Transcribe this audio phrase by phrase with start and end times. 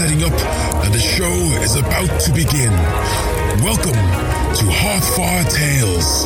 [0.00, 0.32] setting up,
[0.82, 2.72] and the show is about to begin.
[3.62, 3.92] Welcome
[4.56, 6.24] to Hearthfire Tales.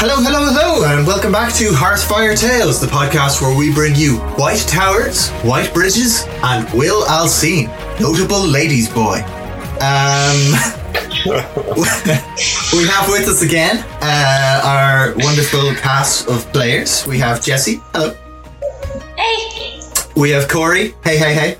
[0.00, 4.16] Hello, hello, hello, and welcome back to Hearthfire Tales, the podcast where we bring you
[4.38, 7.68] White Towers, White Bridges, and Wil al'Seen,
[8.00, 9.20] notable ladies' boy.
[9.82, 10.40] Um,
[12.72, 17.06] we have with us again uh, our wonderful cast of players.
[17.06, 17.80] We have Jesse.
[17.94, 18.14] Hello.
[19.16, 19.80] Hey.
[20.14, 20.94] We have Corey.
[21.02, 21.56] Hey, hey, hey.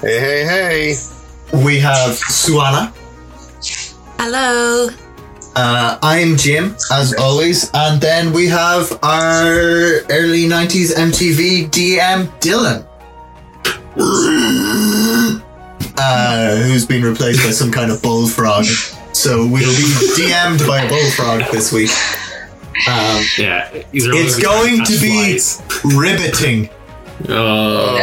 [0.00, 0.94] Hey, hey, hey.
[1.64, 2.92] We have Suana.
[4.18, 4.88] Hello.
[5.56, 12.86] Uh, I'm Jim, as always, and then we have our early 90s MTV DM, Dylan.
[15.98, 18.64] Uh, who's been replaced by some kind of bullfrog.
[19.20, 19.82] So we'll be
[20.16, 21.90] DM'd by a bullfrog this week.
[22.88, 25.94] Um, Yeah, these are all it's gonna going to catch be flies.
[25.96, 26.68] riveting.
[27.28, 27.98] Oh,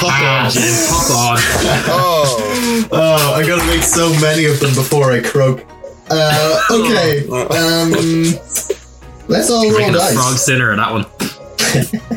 [0.00, 1.38] pop on, Jim, pop on.
[1.86, 5.64] Oh, Oh, I gotta make so many of them before I croak.
[6.10, 7.24] Uh, okay.
[7.28, 7.92] Um,
[9.28, 10.44] let's all roll Making a frog dice.
[10.44, 11.04] sinner that one.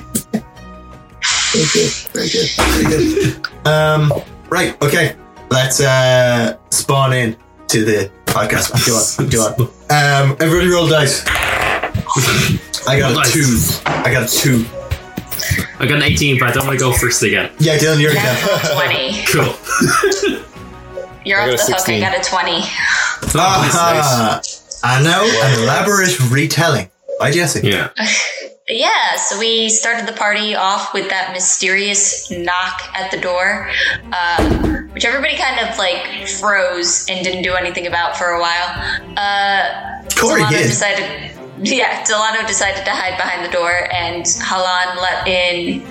[1.53, 1.91] Very good.
[2.11, 2.50] Very good.
[2.58, 3.67] Very good.
[3.67, 4.11] Um,
[4.50, 4.81] right.
[4.81, 5.16] Okay.
[5.54, 7.38] Let's uh, spawn in
[7.68, 8.73] to the podcast.
[8.88, 9.30] Go on.
[9.30, 10.32] Go on.
[10.32, 11.23] Um, everybody roll dice.
[12.88, 13.34] I got Roll a dice.
[13.34, 13.81] two.
[13.86, 14.66] I got a two.
[15.80, 17.52] I got an 18, but I don't want to go first again.
[17.59, 18.36] Yeah, Dylan, you're again.
[18.74, 19.26] 20.
[19.28, 20.40] Cool.
[21.26, 21.88] You're I up the a hook.
[21.90, 22.52] I got a 20.
[23.36, 24.42] Ah,
[24.84, 26.90] I know an elaborate retelling
[27.24, 27.68] by Jesse.
[27.68, 27.90] Yeah.
[28.70, 33.70] Yeah, so we started the party off with that mysterious knock at the door,
[34.14, 38.70] uh, which everybody kind of like froze and didn't do anything about for a while.
[39.18, 40.68] Uh, Corey Delano did.
[40.68, 41.31] decided,
[41.62, 45.81] yeah, Delano decided to hide behind the door, and Halan let in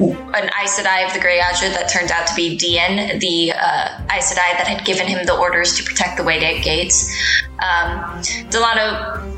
[0.00, 4.00] an Aes Sedai of the Grey Ajah that turned out to be Dien, the uh,
[4.10, 7.14] Aes Sedai that had given him the orders to protect the Waygate gates.
[7.60, 9.33] Um, Delano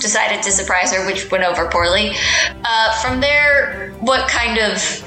[0.00, 2.12] decided to surprise her, which went over poorly.
[2.64, 5.06] Uh, from there, what kind of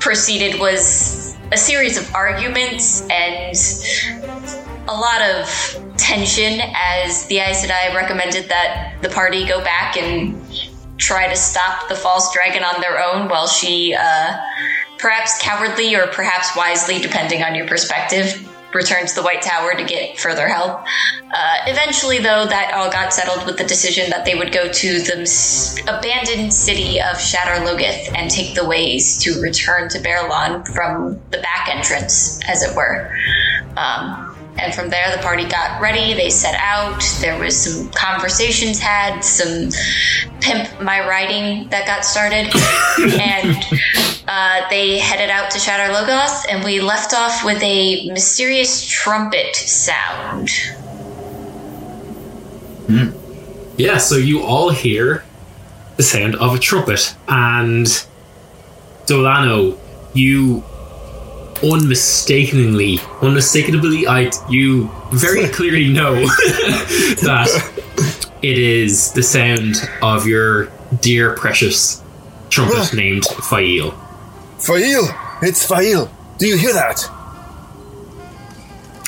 [0.00, 3.56] proceeded was a series of arguments and
[4.88, 10.40] a lot of tension as the Aes Sedai recommended that the party go back and
[10.98, 14.36] try to stop the false dragon on their own while she, uh,
[14.98, 19.84] perhaps cowardly or perhaps wisely, depending on your perspective, returned to the White Tower to
[19.84, 20.80] get further help.
[21.32, 25.00] Uh, eventually, though, that all got settled with the decision that they would go to
[25.00, 31.20] the abandoned city of Shadar Logoth and take the ways to return to Baerlon from
[31.30, 33.10] the back entrance, as it were.
[33.76, 34.25] Um,
[34.58, 36.14] and from there, the party got ready.
[36.14, 37.02] They set out.
[37.20, 39.70] There was some conversations had, some
[40.40, 42.46] pimp my writing that got started,
[43.20, 43.56] and
[44.28, 46.46] uh, they headed out to Shadar Logoth.
[46.48, 50.50] And we left off with a mysterious trumpet sound.
[53.76, 55.24] Yeah, so you all hear
[55.96, 57.86] the sound of a trumpet, and
[59.06, 59.78] Dolano,
[60.14, 60.64] you
[61.62, 66.14] unmistakably, unmistakably, I, you very clearly know
[67.22, 67.48] that
[68.42, 72.02] it is the sound of your dear precious
[72.50, 73.92] trumpet named Fail.
[74.58, 75.04] Fail!
[75.42, 76.10] It's Fail!
[76.38, 77.08] Do you hear that?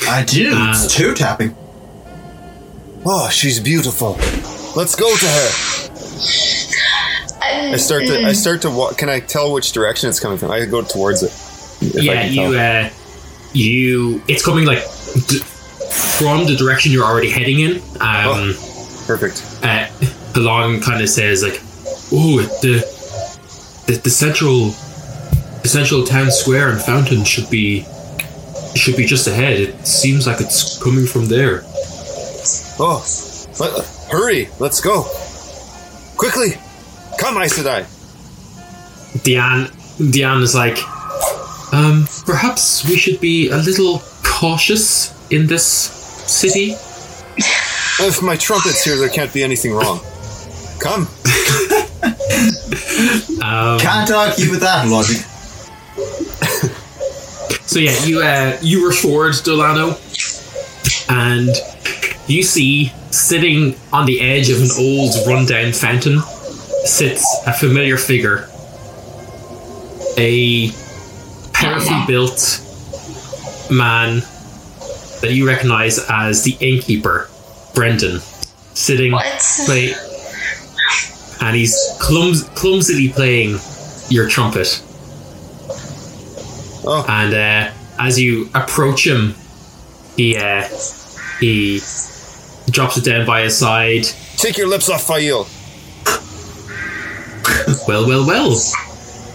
[0.06, 0.54] I do.
[0.54, 1.54] Uh, it's two tapping.
[3.04, 4.12] Oh, she's beautiful.
[4.74, 5.48] Let's go to her.
[7.40, 8.24] I start to.
[8.24, 8.96] I start to walk.
[8.96, 10.50] Can I tell which direction it's coming from?
[10.50, 11.32] I go towards it.
[11.96, 12.90] I yeah, you, uh,
[13.52, 14.78] you, it's coming like
[15.28, 15.38] d-
[16.18, 17.76] from the direction you're already heading in.
[18.00, 18.54] Um,
[19.06, 19.42] Perfect.
[19.62, 19.86] uh,
[20.32, 21.60] Halon kind of says like,
[22.12, 22.84] "Oh, the,
[23.86, 24.70] the the central
[25.62, 27.84] the central town square and fountain should be
[28.74, 29.60] should be just ahead.
[29.60, 31.62] It seems like it's coming from there."
[32.80, 33.04] Oh,
[33.58, 34.48] let, hurry!
[34.58, 35.02] Let's go.
[36.16, 36.50] Quickly,
[37.18, 37.86] come, Sedai.
[39.24, 39.70] Diane
[40.10, 40.78] Diane is like,
[41.72, 46.74] um, perhaps we should be a little cautious in this city.
[48.00, 50.00] If my trumpet's here, there can't be anything wrong.
[50.80, 51.08] Come.
[53.42, 55.18] Um, Can't argue with that logic.
[57.68, 59.98] So yeah, you uh, you rush forward, Dolano,
[61.10, 61.50] and
[62.26, 66.20] you see sitting on the edge of an old, rundown fountain
[66.86, 68.48] sits a familiar figure,
[70.16, 70.70] a
[71.58, 72.60] powerfully built
[73.70, 74.20] man
[75.20, 77.28] that you recognize as the innkeeper,
[77.74, 78.20] Brendan,
[78.74, 79.26] sitting What?
[79.66, 79.92] play,
[81.40, 83.58] and he's clums- clumsily playing
[84.08, 84.82] your trumpet.
[86.90, 87.04] Oh.
[87.08, 89.34] And uh, as you approach him,
[90.16, 90.66] he uh,
[91.40, 91.80] he
[92.70, 94.04] drops it down by his side.
[94.36, 95.46] Take your lips off Fail.
[97.86, 98.56] Well, well, well.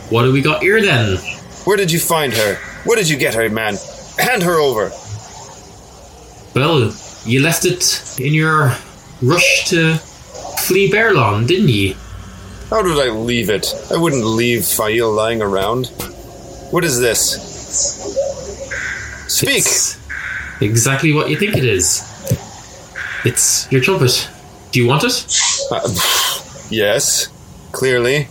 [0.09, 1.17] What do we got here then?
[1.65, 2.55] Where did you find her?
[2.83, 3.77] Where did you get her, man?
[4.17, 4.91] Hand her over.
[6.53, 6.93] Well,
[7.25, 8.75] you left it in your
[9.21, 9.95] rush to
[10.65, 11.95] flee Baerlon, didn't you?
[12.69, 13.73] How did I leave it?
[13.91, 15.87] I wouldn't leave Fail lying around.
[16.71, 17.21] What is this?
[19.27, 19.59] Speak!
[19.59, 19.97] It's
[20.59, 22.01] exactly what you think it is.
[23.25, 24.29] It's your trumpet.
[24.71, 25.25] Do you want it?
[25.71, 25.87] Uh,
[26.69, 27.27] yes,
[27.71, 28.27] clearly.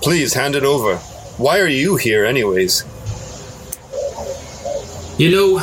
[0.00, 1.00] Please hand it over.
[1.42, 2.84] Why are you here, anyways?
[5.18, 5.58] You know,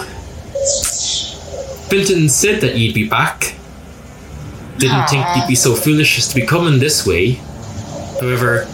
[1.88, 3.56] Finton said that you'd be back.
[4.78, 7.40] Didn't think you'd be so foolish as to be coming this way.
[8.20, 8.66] However,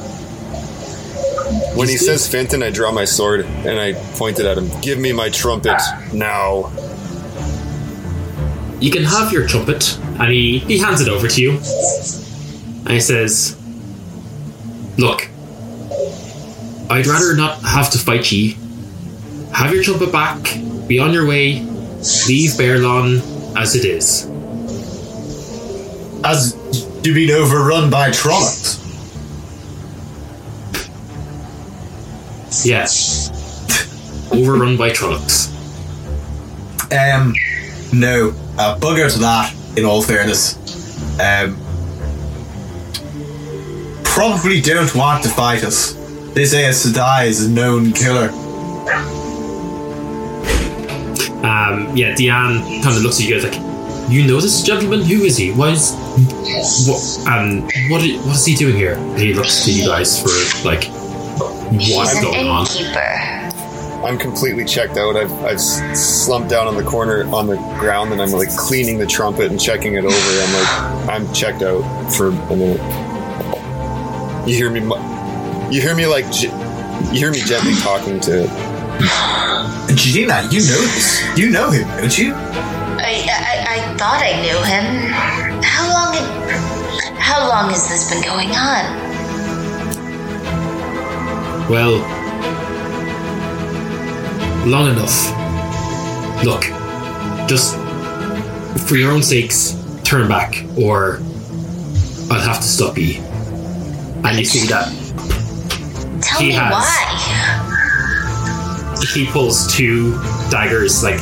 [1.75, 4.69] When he says Fenton, I draw my sword and I point it at him.
[4.81, 5.79] Give me my trumpet
[6.11, 6.71] now.
[8.79, 11.51] you can have your trumpet, and he, he hands it over to you.
[12.85, 13.55] And he says,
[14.97, 15.29] Look,
[16.89, 18.57] I'd rather not have to fight ye.
[19.53, 20.43] Have your trumpet back,
[20.87, 21.61] be on your way,
[22.27, 23.21] leave Baerlon
[23.57, 24.25] as it is.
[26.23, 26.55] As
[27.03, 28.81] you been overrun by Trollocs.
[32.65, 33.31] Yes.
[34.31, 35.51] Overrun by Trollocs.
[36.91, 37.33] Um,
[37.93, 39.53] no, uh, bugger to that.
[39.77, 40.55] In all fairness,
[41.19, 41.57] um,
[44.05, 46.04] probably don't want to fight us.
[46.35, 48.27] This Aes Sedai is a known killer.
[51.45, 55.01] Um, yeah, Diane kind of looks at you guys like, you know this gentleman?
[55.03, 55.53] Who is he?
[55.53, 55.93] Why is
[56.85, 57.27] what?
[57.33, 58.95] Um, what what is he doing here?
[58.95, 60.27] And he looks to you guys for
[60.67, 60.89] like,
[61.71, 62.67] what's He's going on?
[64.05, 65.15] I'm completely checked out.
[65.15, 69.07] I've, I've slumped down on the corner on the ground and I'm like cleaning the
[69.07, 70.13] trumpet and checking it over.
[70.13, 72.81] I'm like, I'm checked out for a minute.
[74.47, 74.81] You hear me?
[74.81, 75.04] mu-
[75.71, 76.53] You hear me like, ge-
[77.11, 78.49] you hear me gently talking to it.
[79.95, 81.37] Gina, you know this.
[81.37, 82.33] You know him, don't you?
[82.33, 85.11] I, I, I thought I knew him.
[85.63, 86.13] How long?
[86.13, 88.85] Had, how long has this been going on?
[91.69, 91.97] Well,
[94.67, 95.33] long enough.
[96.43, 96.63] Look,
[97.49, 97.75] just
[98.87, 101.17] for your own sakes, turn back, or
[102.29, 103.21] I'll have to stop you.
[104.23, 105.04] And you see that
[106.25, 106.71] Tell He me has.
[106.73, 107.05] why.
[109.13, 110.13] he pulls two
[110.49, 111.19] daggers, like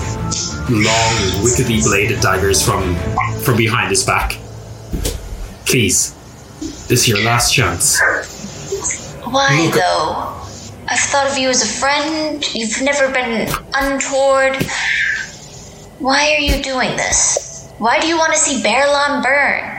[0.70, 2.96] long, wickedly bladed daggers from
[3.44, 4.38] from behind his back.
[5.66, 6.14] Please,
[6.88, 8.00] this is your last chance.
[9.26, 10.40] Why though?
[10.88, 12.44] I've thought of you as a friend.
[12.54, 14.56] You've never been untoward.
[16.00, 17.70] Why are you doing this?
[17.78, 19.70] Why do you want to see Baerlon burn?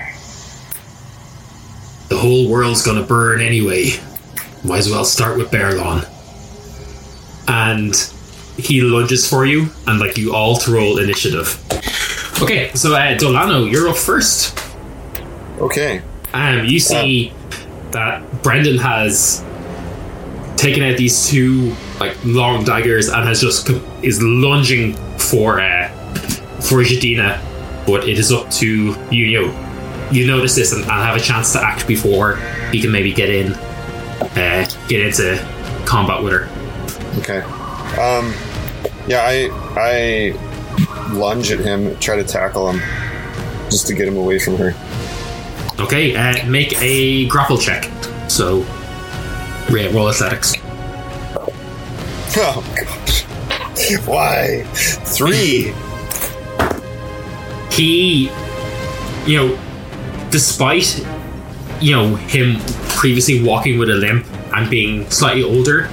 [2.09, 3.93] The whole world's gonna burn anyway.
[4.64, 6.06] Might as well start with Baerlon.
[7.46, 7.94] And
[8.56, 11.58] he lunges for you, and like you all to roll initiative.
[12.43, 14.58] Okay, so uh, Dolano, you're up first.
[15.58, 16.03] Okay.
[16.32, 17.32] Um, you see
[17.91, 19.44] that Brendan has
[20.56, 23.70] taken out these two like long daggers and has just
[24.03, 25.89] is lunging for uh,
[26.60, 27.39] for Jadina,
[27.86, 29.27] but it is up to you.
[29.27, 29.55] You,
[30.10, 32.36] you notice this and, and have a chance to act before
[32.72, 33.53] he can maybe get in,
[34.36, 35.38] uh, get into
[35.86, 36.48] combat with her.
[37.19, 37.41] Okay.
[38.00, 38.34] Um,
[39.06, 42.81] yeah, I I lunge at him, try to tackle him,
[43.70, 44.74] just to get him away from her.
[45.81, 47.91] Okay, uh, make a grapple check.
[48.29, 48.58] So,
[49.70, 50.55] yeah, roll athletics.
[52.36, 53.22] Oh gosh.
[54.06, 54.64] Why?
[54.74, 55.72] Three.
[57.74, 58.31] he
[59.26, 59.58] you know
[60.31, 61.05] despite
[61.81, 62.56] you know him
[62.90, 65.88] previously walking with a limp and being slightly older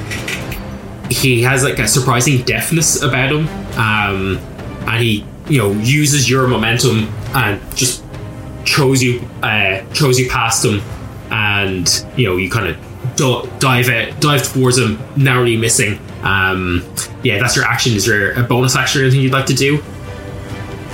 [1.09, 3.47] he has like a surprising deafness about him
[3.77, 4.37] um
[4.87, 8.03] and he you know uses your momentum and just
[8.65, 10.79] throws you uh throws you past him
[11.31, 12.77] and you know you kind of
[13.15, 15.99] do- dive out, dive towards him narrowly missing.
[16.23, 16.83] Um
[17.23, 17.93] yeah that's your action.
[17.93, 19.83] Is there a bonus action or anything you'd like to do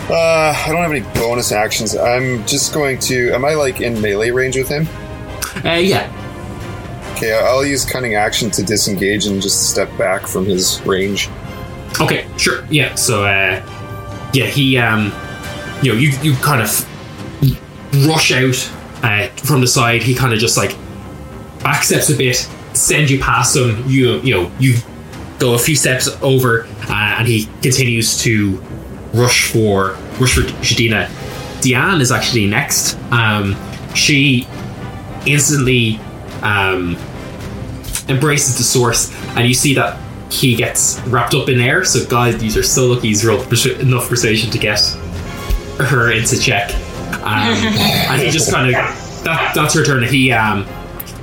[0.10, 1.96] Uh, I don't have any bonus actions.
[1.96, 3.32] I'm just going to.
[3.34, 4.88] Am I like in melee range with him?
[5.66, 6.14] uh yeah
[7.18, 11.30] Okay, I'll use cunning action to disengage and just step back from his range.
[12.00, 12.64] Okay, sure.
[12.70, 12.94] Yeah.
[12.94, 13.60] So, uh,
[14.34, 15.12] yeah, he, um,
[15.82, 18.72] you know, you you kind of rush out
[19.04, 20.04] uh, from the side.
[20.04, 20.76] He kind of just like
[21.58, 22.36] backsteps a bit,
[22.74, 23.84] sends you past him.
[23.88, 24.76] You you know you
[25.40, 28.64] go a few steps over, uh, and he continues to
[29.18, 31.10] rush for rush for Shadina.
[31.62, 32.98] Diane is actually next.
[33.12, 33.56] Um,
[33.96, 34.48] she
[35.26, 36.00] instantly
[36.42, 36.96] um,
[38.08, 40.00] embraces the source, and you see that
[40.32, 41.84] he gets wrapped up in air.
[41.84, 44.80] So, guys, these are so lucky he's rolled persu- enough persuasion to get
[45.80, 46.74] her into check.
[47.24, 47.24] Um,
[48.12, 48.74] and he just kind of
[49.24, 50.04] that that's her turn.
[50.04, 50.68] He um,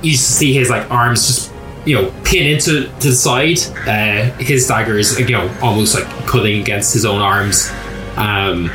[0.01, 1.53] you see his like arms just
[1.85, 3.59] you know pin into to the side.
[3.87, 7.71] Uh, his dagger is you know almost like cutting against his own arms.
[8.17, 8.69] Um,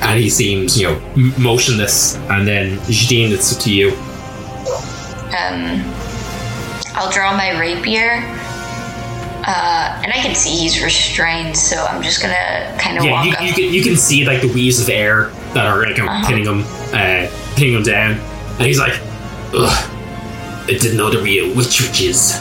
[0.00, 2.16] and he seems you know m- motionless.
[2.30, 3.90] And then Jadine, it's up to you.
[5.36, 5.82] Um,
[6.94, 8.22] I'll draw my rapier.
[9.50, 13.26] Uh, and I can see he's restrained, so I'm just gonna kind of Yeah, walk
[13.26, 13.42] you, up.
[13.42, 16.26] you can you can see like the weaves of air that are like Uh-huh.
[16.26, 17.26] pinning him, uh,
[17.56, 18.12] pinning him down,
[18.58, 18.92] and he's like,
[19.54, 19.90] "Ugh,
[20.64, 22.34] I didn't know there were witch witches."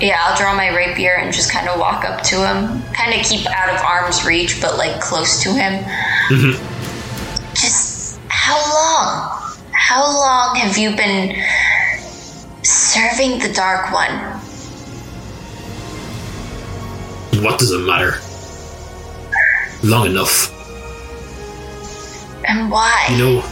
[0.00, 2.82] Yeah, I'll draw my rapier and just kind of walk up to him.
[2.92, 5.82] Kind of keep out of arm's reach, but like close to him.
[6.28, 7.50] Mm-hmm.
[7.54, 9.40] Just how long?
[9.72, 11.36] How long have you been
[12.62, 14.10] serving the Dark One?
[17.42, 18.14] What does it matter?
[19.86, 20.50] Long enough,
[22.48, 23.06] And why?
[23.10, 23.44] you know.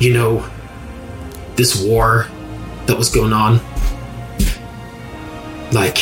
[0.00, 0.50] You know,
[1.56, 2.26] this war
[2.86, 3.60] that was going on.
[5.72, 5.98] Like,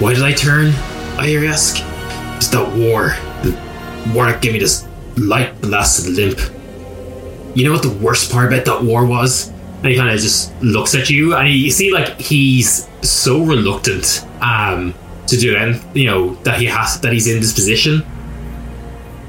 [0.00, 0.72] why did I turn?
[1.18, 1.82] I ask.
[2.36, 3.14] It's that war.
[3.42, 4.86] The war gave me this
[5.16, 6.38] light blasted limp.
[7.54, 9.48] You know what the worst part about that war was?
[9.48, 14.26] And he kind of just looks at you, and you see like he's so reluctant
[14.40, 14.94] um,
[15.26, 18.04] to do it, you know that he has that he's in this position.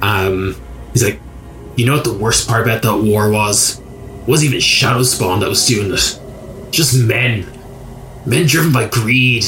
[0.01, 0.55] Um,
[0.93, 1.19] he's like,
[1.75, 3.79] you know what the worst part about that war was?
[3.79, 6.20] It wasn't even Shadow Spawn that was doing it.
[6.71, 7.45] Just men,
[8.25, 9.45] men driven by greed,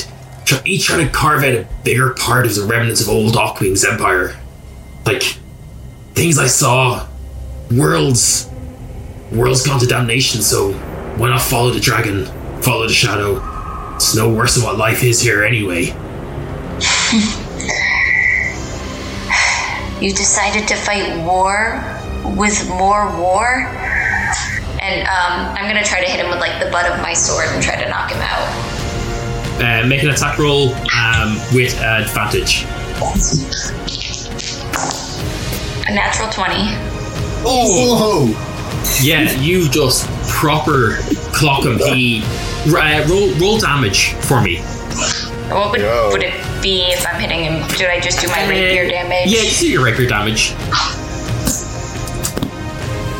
[0.65, 4.35] each trying to carve out a bigger part of the remnants of old Hawkwing's empire.
[5.05, 5.23] Like
[6.13, 7.07] things I saw,
[7.71, 8.49] worlds,
[9.31, 10.41] worlds gone to damnation.
[10.41, 10.73] So
[11.17, 12.25] why not follow the dragon,
[12.61, 13.41] follow the shadow?
[13.95, 15.95] It's no worse than what life is here anyway.
[20.03, 21.81] You decided to fight war
[22.35, 23.69] with more war?
[24.83, 27.47] And um, I'm gonna try to hit him with like the butt of my sword
[27.49, 28.47] and try to knock him out.
[29.61, 32.65] Uh, make an attack roll um, with advantage.
[35.87, 36.55] A natural 20.
[37.45, 38.27] Oh,
[39.01, 40.97] Yeah, you just proper
[41.33, 41.77] clock him.
[41.77, 42.23] He
[42.67, 44.57] uh, roll roll damage for me.
[45.49, 47.67] What would, would it be if I'm hitting him?
[47.69, 49.27] Should I just do my rapier Uh, damage?
[49.31, 50.53] Yeah, just do your rapier damage.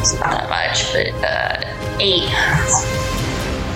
[0.04, 2.24] It's not that much, but uh, 8.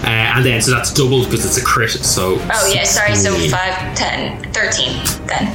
[0.03, 2.38] Uh, and then, so that's doubled because it's a crit, so.
[2.51, 3.50] Oh, yeah, sorry, so 16.
[3.50, 5.48] 5, 10, 13 then.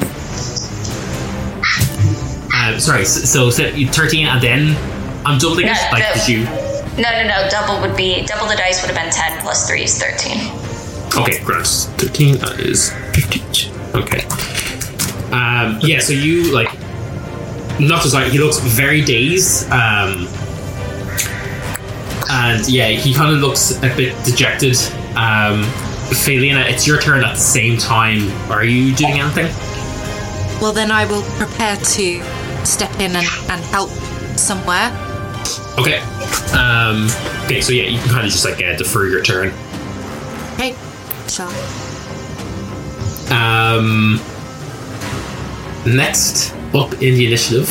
[2.55, 4.75] Uh, sorry, so, so 13 and then
[5.27, 5.93] I'm doubling Yeah, it?
[5.93, 6.45] Like, the- did you.
[7.03, 9.83] No, no, no, double would be, double the dice would have been 10 plus 3
[9.83, 10.39] is 13.
[11.21, 11.87] Okay, gross.
[11.99, 13.75] 13, that is 15.
[13.95, 14.25] Okay.
[15.37, 16.69] Um, yeah, so you, like,
[17.79, 19.71] not just like, he looks very dazed.
[19.71, 20.29] Um,
[22.33, 24.77] and yeah, he kind of looks a bit dejected.
[25.17, 25.65] Um,
[26.25, 28.31] Felina, it's your turn at the same time.
[28.51, 29.47] Are you doing anything?
[30.61, 32.23] Well, then I will prepare to
[32.65, 33.91] step in and, and help
[34.39, 34.91] somewhere.
[35.79, 35.99] Okay.
[36.57, 37.09] Um,
[37.45, 39.53] okay, so yeah, you can kind of just like uh, defer your turn.
[40.55, 40.75] Okay,
[41.29, 41.49] sure.
[43.31, 44.21] Um,
[45.87, 47.69] next up in the initiative,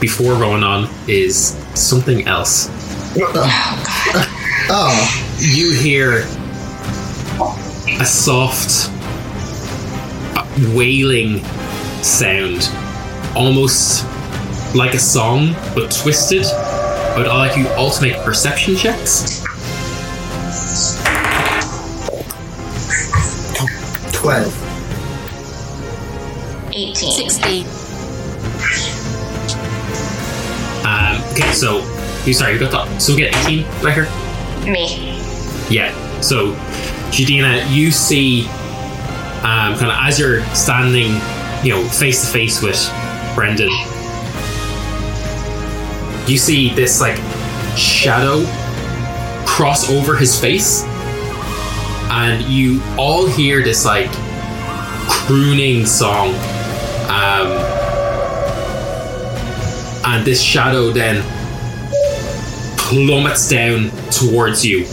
[0.00, 2.68] before going on, is something else.
[4.70, 6.20] Oh, You hear
[8.00, 8.88] a soft
[10.34, 11.44] uh, wailing
[12.02, 12.70] sound,
[13.36, 14.06] almost
[14.74, 16.46] like a song, but twisted.
[16.46, 19.42] I would like you all to make perception checks.
[24.12, 24.68] 12.
[26.74, 26.94] 18.
[26.94, 27.66] 16.
[30.86, 31.82] Um, okay, so
[32.24, 33.02] you sorry, you got that.
[33.02, 34.04] So we get 18 right here.
[34.70, 35.18] Me.
[35.68, 35.92] Yeah.
[36.20, 36.54] So,
[37.10, 38.46] Judina, you see,
[39.42, 41.20] um, kind of as you're standing,
[41.64, 42.78] you know, face to face with
[43.34, 43.70] Brendan,
[46.28, 47.16] you see this like
[47.76, 48.44] shadow
[49.46, 50.84] cross over his face,
[52.12, 54.10] and you all hear this like
[55.08, 56.34] crooning song.
[57.08, 57.50] Um,
[60.04, 61.22] and this shadow then
[62.92, 64.84] plummets down towards you,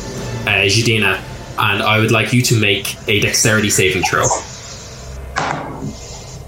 [0.47, 1.19] uh, Jadina,
[1.57, 4.23] and I would like you to make a dexterity saving throw.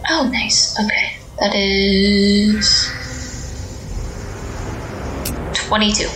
[0.09, 0.79] Oh, nice.
[0.79, 1.17] Okay.
[1.39, 2.89] That is.
[5.53, 6.07] 22.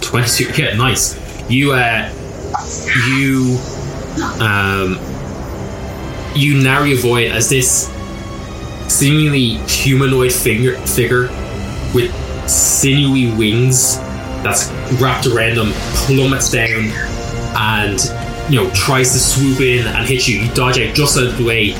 [0.00, 1.18] 22 yeah nice
[1.50, 2.08] you uh
[3.08, 3.58] you
[4.40, 4.98] um
[6.34, 7.88] you narrow your void as this
[8.88, 11.28] seemingly humanoid finger figure
[11.94, 12.12] with
[12.48, 13.98] sinewy wings
[14.42, 14.70] that's
[15.00, 15.72] wrapped around him
[16.06, 16.90] plummets down
[17.56, 18.00] and
[18.52, 20.40] you know tries to swoop in and hit you.
[20.40, 21.70] You dodge out just out of the way.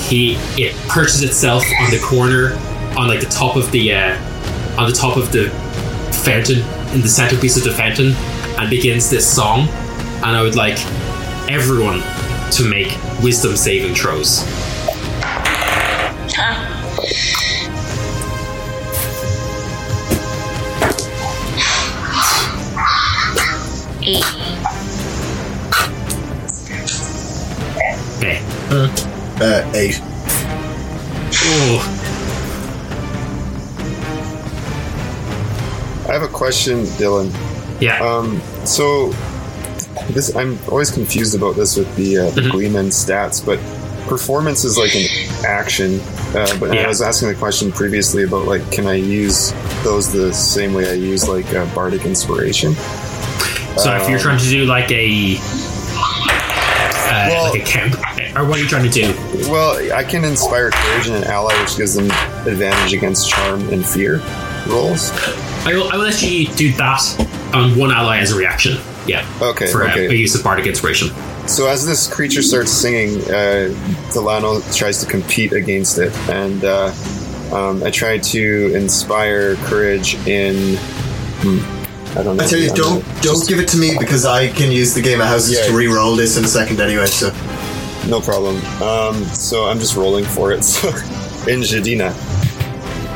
[0.00, 2.54] He it perches itself on the corner
[2.98, 4.16] on like the top of the uh
[4.78, 5.50] on the top of the
[6.24, 6.58] fountain
[6.94, 8.12] in the centerpiece of the fountain
[8.58, 9.68] and begins this song.
[10.16, 10.78] And i would like
[11.48, 12.02] everyone
[12.52, 14.42] to make wisdom saving throws.
[16.34, 17.45] Huh?
[24.06, 24.24] Eight.
[28.18, 28.88] okay Uh,
[29.40, 30.00] uh eight.
[31.44, 31.92] oh
[36.08, 37.32] I have a question, Dylan.
[37.80, 39.12] yeah Um, so
[40.10, 42.50] this I'm always confused about this with the, uh, the Mhm.
[42.52, 43.58] Gleeman stats, but
[44.08, 45.06] performance is like an
[45.44, 46.00] action.
[46.34, 46.82] Uh, but Yeah.
[46.84, 50.88] I was asking the question previously about like, can I use those the same way
[50.88, 52.76] I use like uh, bardic inspiration?
[53.76, 55.36] So if you're um, trying to do like a
[57.08, 57.94] uh, Well- like a camp
[58.36, 59.14] or what are you trying to do
[59.50, 62.10] Well, I can inspire courage in an ally, which gives them
[62.46, 64.18] advantage against charm and fear
[64.66, 65.10] rolls.
[65.64, 67.00] I will, I will let you do that
[67.54, 70.06] on one ally as a reaction yeah Okay, for uh, okay.
[70.08, 71.08] a use of bardic inspiration
[71.46, 73.68] So as this creature starts singing, uh,
[74.12, 76.92] Delano tries to compete against it, and uh,
[77.52, 80.76] um, I try to inspire courage in.
[81.38, 81.75] Hmm,
[82.18, 82.44] I don't know.
[82.44, 84.94] I tell you, don't gonna- don't just- give it to me because I can use
[84.94, 85.66] the game of houses Yeah.
[85.66, 87.06] to re-roll this in a second anyway.
[87.06, 87.30] So
[88.06, 88.56] No problem.
[88.80, 90.62] Um, so I'm just rolling for it.
[90.74, 90.88] So
[91.52, 92.10] in Jadina.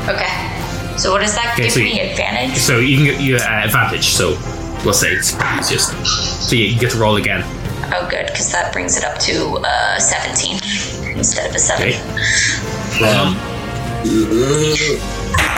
[0.08, 0.96] Okay.
[0.98, 1.94] So what does that Okay, give so me?
[2.02, 2.58] you- Advantage?
[2.58, 4.36] so you can get you uh, advantage so
[4.84, 5.94] we'll say it's, it's just
[6.48, 7.42] so you get to roll again
[7.92, 10.60] Oh, good, because that brings it up to uh, 17
[11.18, 11.88] instead of a 7.
[11.88, 11.98] okay
[13.16, 13.36] um,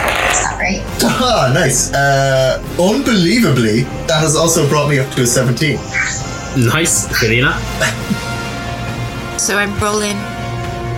[0.02, 0.82] That's not right.
[1.04, 1.92] ah, nice.
[1.92, 5.76] Uh, unbelievably, that has also brought me up to a seventeen.
[6.56, 7.52] nice Felina
[9.38, 10.16] So I'm rolling.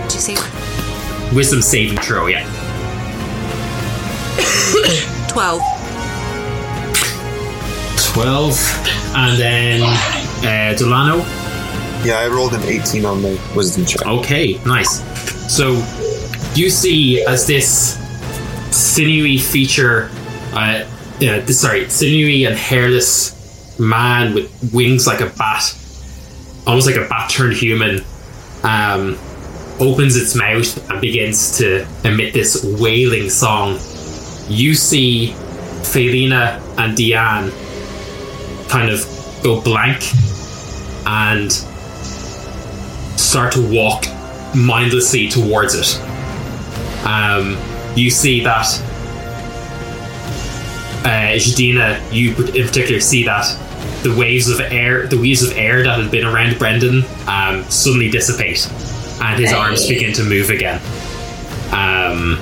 [0.07, 0.35] Did you say
[1.33, 2.43] wisdom saving throw yeah
[5.29, 5.61] 12?
[8.13, 8.59] 12
[9.15, 11.17] and then uh, Delano
[12.05, 14.05] Yeah, I rolled an 18 on my wisdom check.
[14.05, 15.01] okay nice
[15.53, 15.73] so
[16.53, 17.97] you see as this
[18.75, 20.09] sinewy feature
[20.53, 20.85] uh,
[21.19, 25.77] this, sorry sinewy and hairless man with wings like a bat
[26.67, 28.01] almost like a bat turned human
[28.63, 29.17] um,
[29.79, 33.77] opens its mouth and begins to emit this wailing song
[34.47, 35.33] you see
[35.83, 37.51] Felina and Diane
[38.67, 39.05] kind of
[39.43, 40.03] go blank
[41.05, 41.51] and
[43.17, 44.05] start to walk
[44.55, 45.99] mindlessly towards it.
[47.05, 47.57] Um,
[47.95, 48.65] you see that
[51.05, 53.45] uh, Jadina, you in particular see that
[54.03, 58.09] the waves of air, the waves of air that had been around Brendan, um, suddenly
[58.09, 58.67] dissipate,
[59.21, 60.81] and his arms begin to move again.
[61.71, 62.39] Um,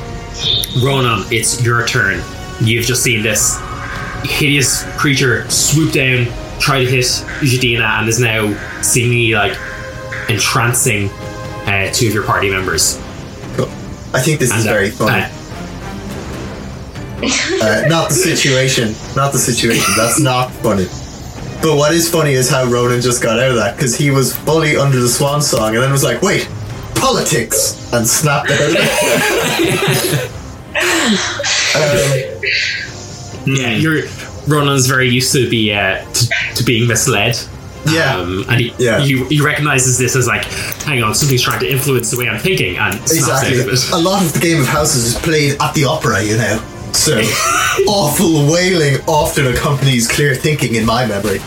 [0.83, 2.21] Ronan, it's your turn.
[2.61, 3.59] You've just seen this
[4.23, 6.27] hideous creature swoop down,
[6.59, 7.05] try to hit
[7.41, 9.57] Jadina, and is now seemingly like
[10.29, 11.09] entrancing
[11.65, 12.97] uh, two of your party members.
[13.55, 13.67] Cool.
[14.13, 15.25] I think this is And, uh, very funny.
[17.61, 18.93] Uh, not the situation.
[19.15, 19.93] Not the situation.
[19.97, 20.85] That's not funny.
[21.61, 24.35] But what is funny is how Ronan just got out of that because he was
[24.35, 26.49] fully under the swan song and then was like, "Wait,
[26.95, 30.29] politics," and snapped out of it.
[31.75, 34.03] um, yeah, you're
[34.47, 37.37] Ronan's very used to be uh, to, to being misled.
[37.85, 38.15] Yeah.
[38.17, 39.01] um, and he, Yeah.
[39.01, 40.45] he he recognizes this as like,
[40.83, 43.59] hang on, something's trying to influence the way I'm thinking, and exactly.
[43.59, 43.91] out of it.
[43.91, 46.61] A lot of the Game of Houses is played at the opera, you know.
[46.93, 47.19] So
[47.87, 51.39] awful wailing often accompanies clear thinking in my memory.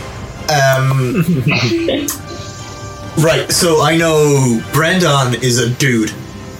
[0.49, 1.23] Um,
[3.17, 3.51] right.
[3.51, 6.11] So I know Brendan is a dude.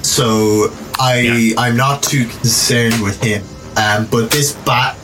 [0.04, 1.62] So I Yeah.
[1.62, 3.44] I'm not too concerned with him.
[3.78, 4.98] Um, but this bat,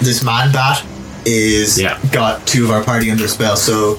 [0.00, 0.84] this man bat,
[1.24, 1.98] is Yeah.
[2.10, 3.56] got two of our party under spell.
[3.56, 3.98] So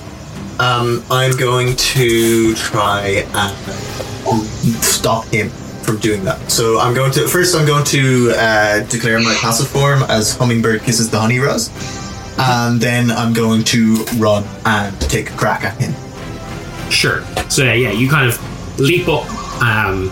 [0.59, 5.49] um, I'm going to try and stop him
[5.83, 6.51] from doing that.
[6.51, 7.55] So I'm going to first.
[7.55, 11.69] I'm going to uh, declare my passive form as Hummingbird kisses the honey rose,
[12.37, 15.93] and then I'm going to run and take a crack at him.
[16.89, 17.23] Sure.
[17.49, 19.29] So yeah, yeah, you kind of leap up,
[19.61, 20.09] um,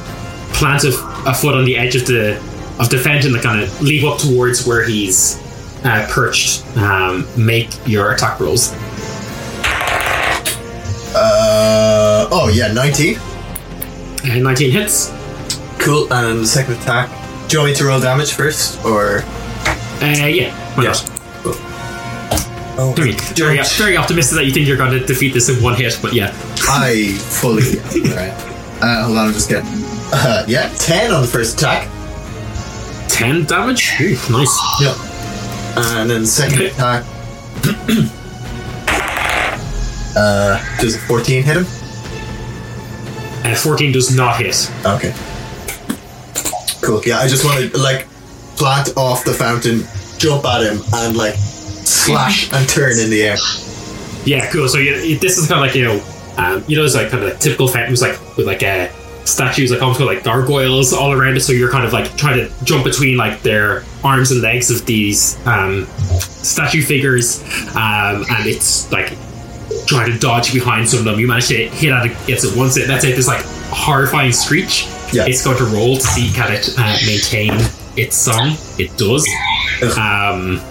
[0.54, 0.90] plant a,
[1.26, 2.38] a foot on the edge of the
[2.80, 5.40] of the fountain, and kind of leap up towards where he's
[5.84, 6.66] uh, perched.
[6.78, 8.74] Um, make your attack rolls.
[11.14, 13.18] Uh, oh yeah, 19.
[14.24, 15.12] And Nineteen hits.
[15.82, 16.12] Cool.
[16.14, 17.10] And the second attack.
[17.50, 19.20] Do you want me to roll damage first, or?
[20.02, 20.54] Uh, yeah.
[20.76, 21.04] Why not?
[22.78, 25.76] Oh, Very, very, very optimistic that you think you're going to defeat this in one
[25.76, 26.32] hit, but yeah.
[26.70, 27.80] I fully.
[28.10, 28.32] Alright.
[28.82, 29.70] Uh, hold on, I'm just getting.
[30.14, 31.90] Uh, yeah, 10 on the first attack.
[33.10, 33.92] 10 damage?
[34.00, 34.58] Ooh, nice.
[34.82, 34.96] Yep.
[35.78, 37.04] And then the second attack.
[40.16, 41.66] uh, does 14 hit him?
[43.46, 44.72] Uh, 14 does not hit.
[44.86, 45.14] Okay.
[46.82, 47.02] Cool.
[47.06, 48.08] Yeah, I just want to like
[48.58, 49.84] plant off the fountain,
[50.18, 53.38] jump at him, and like slash and turn in the air.
[54.26, 54.68] Yeah, cool.
[54.68, 56.04] So you, you- this is kind of like, you know,
[56.38, 58.88] um, you know, it's like kind of like typical fountains, like with like uh,
[59.26, 61.42] statues, like almost like gargoyles all around it.
[61.42, 64.86] So you're kind of like trying to jump between like their arms and legs of
[64.86, 65.86] these um,
[66.20, 67.42] statue figures,
[67.76, 69.10] um, and it's like
[69.88, 71.20] trying to dodge behind some of them.
[71.20, 72.78] You manage to hit at it, gets it once.
[72.78, 73.16] It that's it.
[73.16, 74.88] This like horrifying screech.
[75.14, 75.26] Yeah.
[75.28, 77.52] It's going to roll to see can it uh, maintain
[77.98, 78.56] its song.
[78.80, 79.28] It does.
[79.98, 80.62] Um,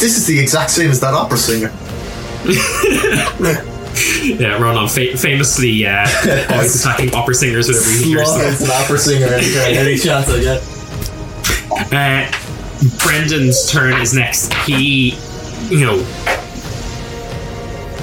[0.00, 1.72] This is the exact same as that opera singer.
[4.40, 6.06] yeah, Ronan fa- famously uh,
[6.50, 8.54] always attacking opera singers whenever he hears them.
[8.54, 10.62] Flawless an opera singer any, any chance I get.
[11.92, 12.30] Uh,
[13.04, 14.52] Brendan's turn is next.
[14.64, 15.10] He,
[15.68, 16.06] you know,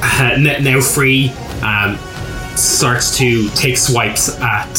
[0.03, 1.29] uh, now free,
[1.63, 1.97] um,
[2.55, 4.75] starts to take swipes at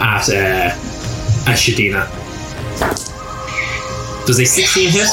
[0.00, 0.70] at uh,
[1.50, 2.08] at Shadina.
[4.26, 5.08] Does a 16 hit?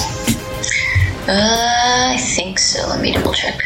[1.28, 2.88] Uh, I think so.
[2.88, 3.56] Let me double check.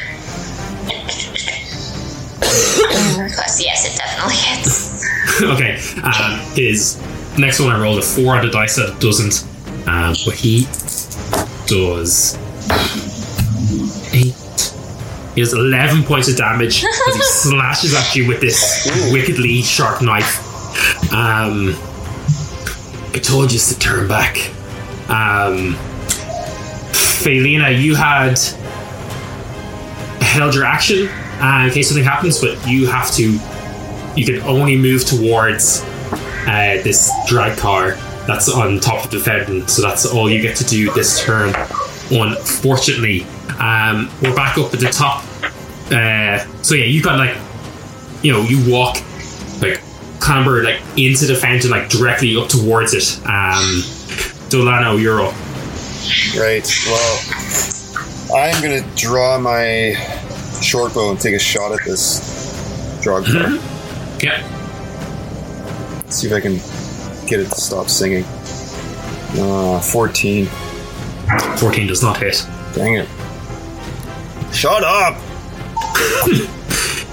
[3.19, 3.63] Request.
[3.63, 5.05] Yes, it definitely hits.
[5.41, 5.77] okay.
[6.01, 7.01] Um, his
[7.37, 9.45] next one I rolled a four on the dice that doesn't.
[9.87, 10.61] Um, but he
[11.67, 12.35] does
[14.13, 14.35] eight.
[15.35, 20.01] He does eleven points of damage as he slashes at you with this wickedly sharp
[20.01, 20.50] knife.
[21.11, 21.75] Um,
[23.13, 24.37] I told you to turn back.
[25.09, 25.75] Um,
[26.93, 28.39] Felina, you had
[30.21, 31.07] held your action
[31.41, 33.37] uh, in case something happens, but you have to
[34.15, 35.81] you can only move towards
[36.47, 37.97] uh, this Draghkar
[38.27, 39.67] that's on top of the fountain.
[39.67, 41.53] So that's all you get to do this turn.
[42.11, 43.23] Unfortunately,
[43.59, 45.23] um, we're back up at the top.
[45.91, 47.37] Uh, so yeah, you got like,
[48.23, 48.97] you know, you walk
[50.21, 53.19] clamber like into the fountain, like directly up towards it.
[53.27, 53.83] Um,
[54.49, 55.33] Dolano, you're up.
[56.37, 56.65] Right.
[56.87, 57.19] Well,
[58.35, 59.93] I'm gonna draw my
[60.61, 62.41] short bow and take a shot at this
[63.03, 63.59] Draghkar.
[64.23, 64.41] Yeah.
[66.07, 66.55] See if I can
[67.27, 68.23] get it to stop singing.
[69.33, 70.45] Uh, 14.
[71.57, 72.45] 14 does not hit.
[72.73, 73.07] Dang it.
[74.53, 75.15] Shut up!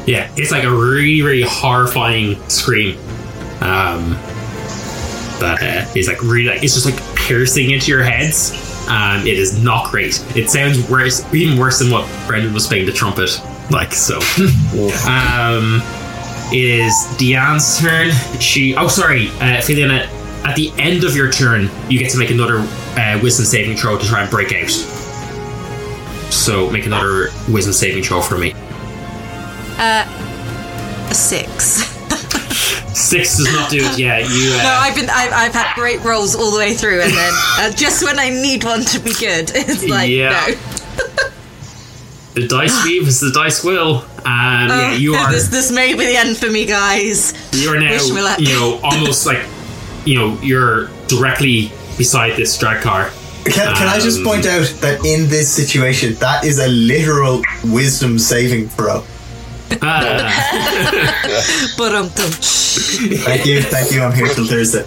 [0.09, 2.97] Yeah, it's like a really, really horrifying scream.
[3.61, 4.13] Um,
[5.39, 8.53] that uh, is like really, like, it's just like piercing into your heads.
[8.89, 10.19] Um, it is not great.
[10.35, 13.39] It sounds worse, even worse than what Brendan was playing the trumpet.
[13.71, 14.17] Like so.
[15.07, 15.83] um,
[16.51, 18.11] it is Diane's turn.
[18.41, 19.61] She, oh sorry, uh.
[20.45, 22.61] At the end of your turn, you get to make another
[22.97, 24.71] uh, wisdom saving throw to try and break out.
[26.31, 28.55] So make another wisdom saving throw for me.
[29.79, 31.85] A six.
[32.99, 33.99] Six does not do it.
[33.99, 34.53] Yeah, you.
[34.59, 37.33] Uh, No, I've been I've, I've had great rolls all the way through, and then
[37.59, 40.31] uh, just when I need one to be good, it's like Yeah.
[40.31, 40.55] no.
[42.35, 44.05] the dice weave is the dice will.
[44.25, 45.31] Um, yeah, you are.
[45.31, 47.33] this this may be the end for me, guys.
[47.55, 47.91] You are now.
[47.93, 48.41] wish me luck.
[48.41, 49.45] You know, almost like,
[50.05, 53.11] you know, you're directly beside this Draghkar.
[53.45, 57.43] Can, can I just Um, point out that in this situation, that is a literal
[57.65, 59.05] wisdom saving throw.
[61.77, 64.03] But um, Thank you, thank you.
[64.03, 64.85] I'm here till Thursday.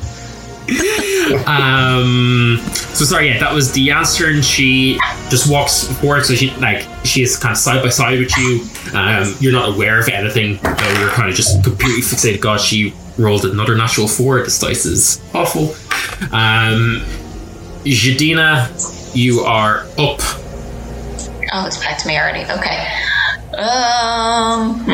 [1.45, 2.59] um.
[2.93, 3.27] So sorry.
[3.29, 4.97] Yeah, that was the answer, and She
[5.29, 8.61] just walks forward, so she like she is kind of side by side with you.
[8.97, 10.57] Um, you're not aware of anything.
[10.61, 12.41] Though you're kind of just completely fixated.
[12.41, 14.41] God, she rolled another natural four.
[14.43, 15.69] This dice is awful.
[16.33, 17.03] Um,
[17.83, 20.19] Jadina, you are up.
[21.53, 22.43] Oh, it's back to me already.
[22.49, 22.87] Okay.
[23.53, 24.85] Um.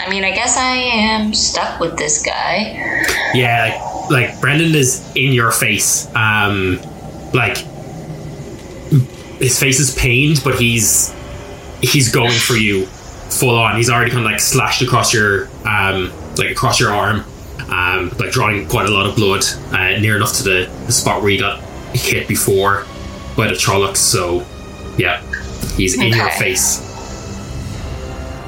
[0.00, 3.04] I mean, I guess I am stuck with this guy.
[3.34, 6.08] Yeah, like, like Brendan is in your face.
[6.14, 6.80] Um,
[7.34, 7.58] like
[9.38, 11.14] his face is pained, but he's
[11.82, 13.76] he's going for you full on.
[13.76, 17.24] He's already kind of like slashed across your um, like across your arm,
[17.68, 21.20] um, like drawing quite a lot of blood, uh, near enough to the, the spot
[21.20, 21.60] where you got
[21.94, 22.86] hit before
[23.40, 23.96] by the Trollocs.
[23.96, 24.44] So,
[24.98, 25.22] yeah,
[25.76, 26.86] he's in your face.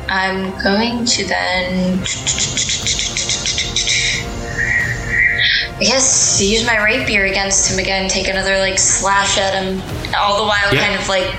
[0.09, 1.99] I'm going to then.
[5.75, 9.81] I guess use my rapier against him again, take another like slash at him,
[10.15, 10.85] all the while Yeah.
[10.87, 11.35] kind of like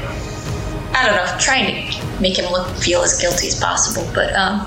[0.96, 4.62] I don't know, trying to make him look feel as guilty as possible, but um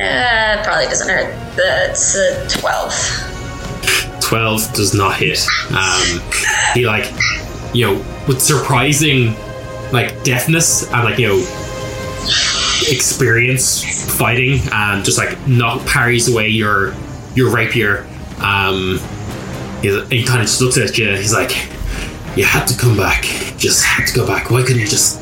[0.00, 1.34] uh, probably doesn't hurt.
[1.56, 2.92] That's a twelve.
[4.32, 5.38] 12 does not hit.
[5.76, 6.22] Um,
[6.72, 7.04] he like,
[7.74, 7.94] you know,
[8.26, 9.34] with surprising
[9.92, 11.38] like deftness and like you know
[12.88, 16.94] experience fighting, and just like not parries away your
[17.34, 18.06] your rapier.
[18.42, 18.98] Um,
[19.82, 21.10] he, he kind of just looks at you.
[21.14, 21.50] He's like,
[22.34, 23.24] "You had to come back.
[23.58, 24.50] Just had to go back.
[24.50, 25.20] Why couldn't you just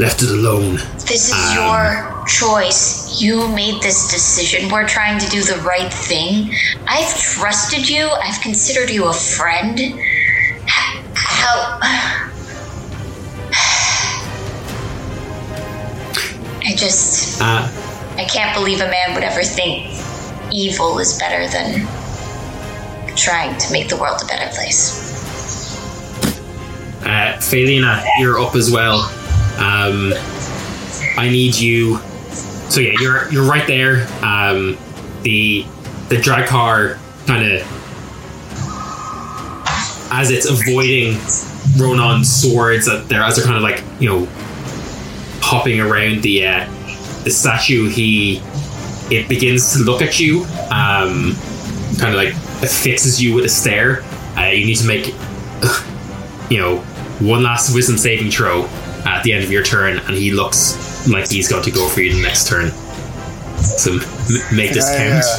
[0.00, 0.74] left it alone?"
[1.06, 3.20] This is Um, your choice.
[3.20, 4.70] You made this decision.
[4.70, 6.52] We're trying to do the right thing.
[6.86, 8.08] I've trusted you.
[8.08, 9.78] I've considered you a friend.
[11.14, 11.78] How?
[16.62, 17.40] I just.
[17.40, 17.68] Uh,
[18.16, 19.86] I can't believe a man would ever think
[20.52, 21.86] evil is better than
[23.16, 25.08] trying to make the world a better place.
[27.04, 29.00] Uh, Felina, you're up as well.
[29.58, 30.12] Um,
[31.16, 31.98] I need you.
[32.70, 34.06] So yeah, you're you're right there.
[34.22, 34.78] Um,
[35.22, 35.66] the
[36.08, 37.60] the car kind of
[40.12, 41.14] as it's avoiding
[41.76, 44.26] Ronan's swords that they're as they're kind of like you know
[45.42, 46.64] hopping around the uh,
[47.24, 47.88] the statue.
[47.88, 48.40] He
[49.10, 50.44] it begins to look at you.
[50.70, 51.34] Um,
[51.98, 54.02] kind of like fixes you with a stare.
[54.36, 55.12] Uh, you need to make
[56.50, 56.78] you know,
[57.20, 58.64] one last wisdom saving throw
[59.06, 60.74] at the end of your turn, and he looks
[61.08, 62.70] like he's going to go for you the next turn.
[63.60, 64.00] So m-
[64.56, 65.24] make this I, count.
[65.24, 65.38] uh,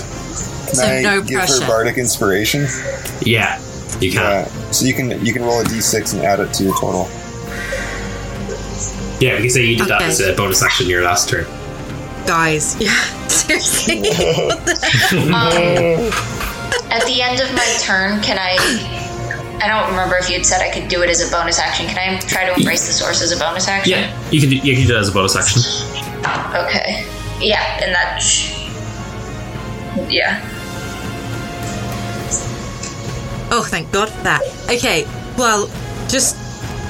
[0.67, 1.62] Can So I no give pressure.
[1.62, 2.67] her bardic inspiration?
[3.21, 3.60] yeah,
[4.00, 4.21] you can.
[4.21, 4.45] Yeah.
[4.71, 7.08] So you can you can roll a d6 and add it to your total.
[9.19, 11.45] yeah, we can say you did that as a bonus action your last turn.
[12.26, 12.93] Guys, yeah,
[13.28, 14.00] seriously.
[16.91, 18.58] At the end of my turn, can I?
[19.62, 21.86] I don't remember if you'd said I could do it as a bonus action.
[21.86, 23.91] Can I try to embrace the source as a bonus action?
[23.91, 25.62] Yeah, you can do, you can do that as a bonus action.
[26.56, 27.06] Okay.
[27.39, 28.17] Yeah, and that.
[28.17, 28.58] Sh-
[30.10, 30.41] yeah.
[33.54, 34.41] Oh, thank God for that.
[34.69, 35.06] Okay,
[35.38, 35.67] well,
[36.08, 36.38] just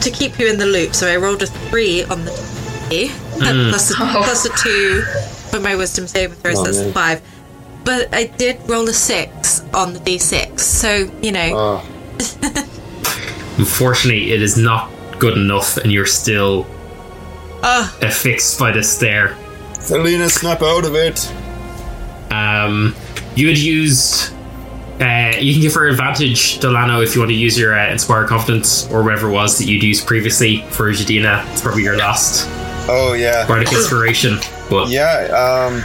[0.03, 2.31] to keep you in the loop, so I rolled a three on the
[2.89, 3.69] D, hmm.
[3.69, 4.21] plus, a, oh.
[4.23, 5.01] plus a two
[5.49, 7.21] for my wisdom saving throw, so Oh, that's a five.
[7.83, 11.87] But I did roll a six on the D6, so, you know, Oh,
[13.61, 16.65] Unfortunately, it is not good enough, and you're still
[17.61, 19.35] oh, affixed by the stare.
[19.79, 21.31] Felina, snap out of it.
[22.33, 22.95] Um,
[23.35, 24.33] you had used.
[24.99, 28.25] Uh, you can give her advantage, Delano, if you want to use your uh, Inspire
[28.25, 31.47] Confidence or whatever it was that you'd used previously for Jadina.
[31.51, 32.47] It's probably your last
[32.89, 33.45] Oh yeah.
[33.47, 34.39] Bardic Inspiration.
[34.71, 35.27] But Yeah.
[35.31, 35.83] Um.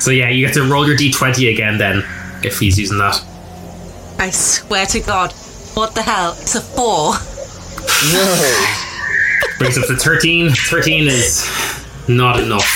[0.00, 2.02] so yeah, you get to roll your d20 again then
[2.42, 3.22] if he's using that.
[4.22, 5.32] I swear to God.
[5.74, 6.36] What the hell?
[6.40, 7.14] It's a four.
[8.12, 8.62] No.
[9.58, 10.50] Brings up to 13.
[10.50, 11.44] 13 is
[12.06, 12.68] not enough.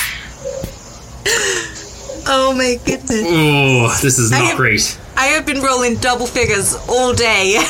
[2.29, 3.23] Oh my goodness.
[3.25, 4.99] Oh, this is I not am- great.
[5.17, 7.63] I have been rolling double figures all day.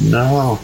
[0.00, 0.58] No.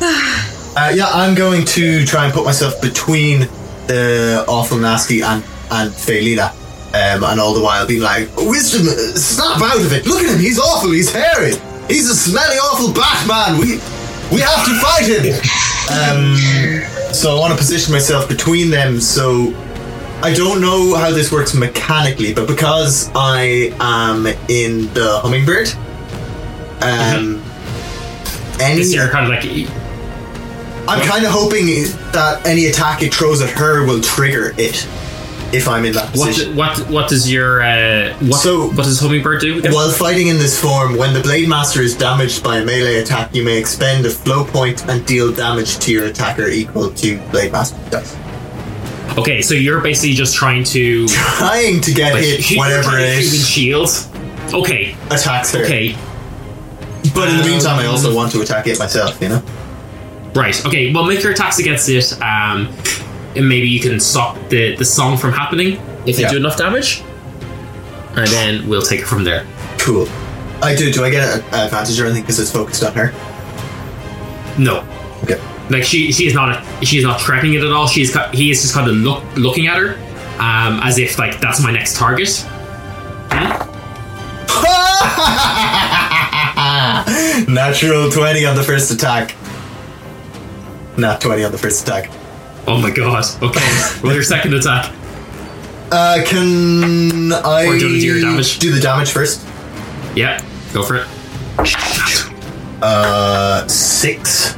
[0.00, 3.40] Uh, yeah, I'm going to try and put myself between
[3.86, 6.52] the awful nasty and and Felina.
[6.92, 10.06] Um, and all the while being like, Wisdom, snap out of it.
[10.06, 11.52] Look at him, he's awful, he's hairy.
[11.86, 13.58] He's a smelly, awful Batman.
[13.60, 13.78] We
[14.32, 15.34] we have to fight him.
[15.90, 16.36] Um,
[17.12, 19.52] so I want to position myself between them so
[20.22, 25.68] I don't know how this works mechanically, but because I am in the hummingbird,
[26.82, 27.42] um,
[28.60, 29.44] any This year, kind of like
[30.88, 31.66] I'm kind of hoping
[32.12, 34.86] that any attack it throws at her will trigger it
[35.52, 36.56] if I'm in that what position.
[36.56, 39.58] what what does your uh, what So- what does Hummingbird do?
[39.58, 39.72] Again?
[39.72, 43.34] While fighting in this form, when the Blade Master is damaged by a melee attack,
[43.34, 47.52] you may expend a flow point and deal damage to your attacker equal to Blade
[47.52, 48.16] Master dice.
[49.18, 54.08] Okay, so you're basically just trying to Trying to get like, hit whatever your Shields.
[54.54, 55.64] Okay, attacks her.
[55.64, 55.96] okay.
[57.14, 59.42] But in the meantime, I Um, also want to attack it myself, you know?
[60.34, 60.64] Right.
[60.66, 60.92] Okay.
[60.92, 62.12] Well, make your attacks against it.
[62.22, 62.68] Um,
[63.36, 66.30] and maybe you can stop the the song from happening if you Yeah.
[66.32, 67.02] do enough damage,
[68.16, 69.46] and then we'll take it from there.
[69.78, 70.08] Cool.
[70.62, 70.92] I do.
[70.92, 73.12] Do I get an advantage or anything because it's focused on her?
[74.58, 74.84] No.
[75.22, 75.40] Okay.
[75.70, 77.86] Like she, she is not, she is not threatening it at all.
[77.86, 79.94] She's, he is just kind of look, looking at her,
[80.38, 82.44] um, as if like that's my next target.
[87.48, 89.34] Natural twenty on the first attack.
[90.96, 92.10] Not twenty on the first attack.
[92.66, 93.24] Oh my god.
[93.42, 93.60] Okay.
[94.02, 94.94] Roll your second attack.
[95.92, 98.58] Uh, can I Or do you wanna do your damage?
[98.60, 99.44] do the damage first?
[100.14, 100.40] Yeah.
[100.72, 101.06] Go for it.
[102.82, 104.56] Uh, six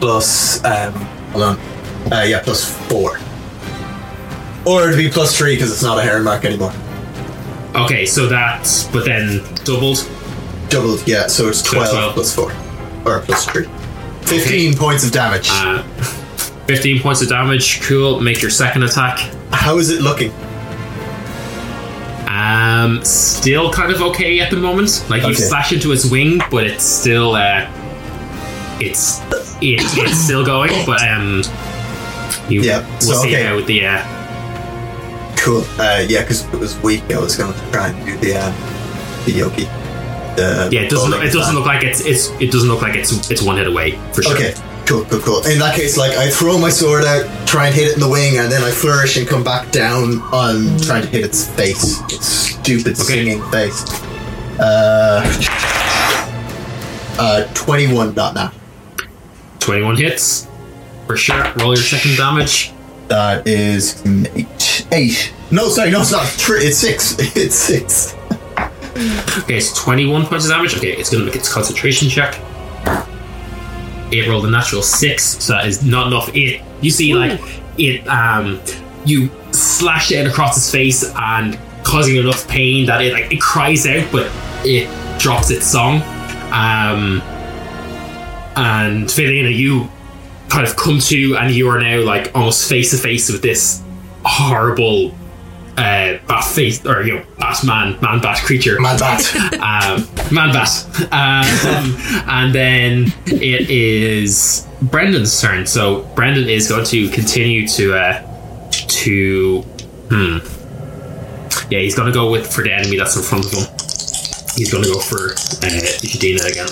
[0.00, 0.92] plus um,
[1.32, 1.58] hold on.
[2.12, 3.18] Uh, yeah, plus four.
[4.66, 6.72] Or it'd be plus three because it's not a heron mark anymore.
[7.74, 8.06] Okay.
[8.06, 10.08] So that's, but then doubled.
[10.68, 11.26] Doubled, yeah.
[11.26, 12.14] So it's So twelve 12.
[12.14, 12.52] plus four,
[13.04, 13.66] or plus three.
[14.22, 15.48] Fifteen points of damage.
[15.50, 15.82] Uh,
[16.76, 17.82] 15 points of damage.
[17.82, 18.20] Cool.
[18.20, 19.18] Make your second attack.
[19.52, 20.32] How is it looking?
[22.28, 25.04] Um, still kind of okay at the moment.
[25.10, 25.34] Like you Okay.
[25.42, 27.68] slash into its wing, but it's still uh,
[28.80, 29.20] it's
[29.60, 30.70] it, it's still going.
[30.86, 31.42] But um,
[32.48, 33.44] you Yeah, we'll so, see okay.
[33.44, 34.02] how with the uh,
[35.36, 35.62] Cool.
[35.78, 37.02] Uh, yeah, because it was weak.
[37.10, 38.54] I was going to try and do the um,
[39.26, 39.64] the yogi.
[40.36, 40.80] The yeah.
[40.82, 43.42] It doesn't bowling it doesn't look like it's it's it doesn't look like it's it's
[43.42, 44.34] one hit away for sure.
[44.34, 44.54] Okay,
[44.92, 45.46] cool, cool, cool.
[45.46, 48.08] In that case, like I throw my sword out, try and hit it in the
[48.08, 52.00] wing, and then I flourish and come back down on trying to hit its face.
[52.12, 53.84] Its stupid singing face.
[54.60, 55.22] Uh,
[57.18, 58.52] uh, twenty-one dot now.
[59.60, 60.48] 21 hits
[61.06, 61.52] for sure.
[61.56, 62.72] Roll your second damage.
[63.08, 64.86] That is eight.
[64.90, 65.32] Eight.
[65.50, 66.26] No, sorry, no, it's not.
[66.26, 66.64] Three.
[66.64, 67.16] It's six.
[67.36, 68.14] It's six.
[69.38, 70.76] Okay, it's 21 points of damage.
[70.76, 72.38] Okay, it's gonna make its concentration check.
[74.12, 76.30] It rolled a natural six, so that is not enough.
[76.34, 77.40] It you see like
[77.78, 78.60] it um
[79.04, 83.86] you slash it across its face and causing enough pain that it like it cries
[83.86, 84.30] out, but
[84.64, 86.02] it drops its song.
[86.52, 87.22] Um
[88.54, 89.88] and Philina, you
[90.48, 93.82] kind of come to and you are now like almost face to face with this
[94.24, 95.14] horrible
[95.78, 99.34] uh bat face or you know Batman man man bat creature Man, bat.
[99.54, 100.86] um, man bat.
[101.12, 101.96] Um,
[102.28, 105.66] and then it is Brendan's turn.
[105.66, 109.62] So Brendan is going to continue to uh, to
[110.10, 110.38] hmm.
[111.70, 113.64] Yeah, he's going to go with for the enemy that's in front of him.
[114.56, 115.70] He's going to go for uh,
[116.02, 116.68] Jadina again.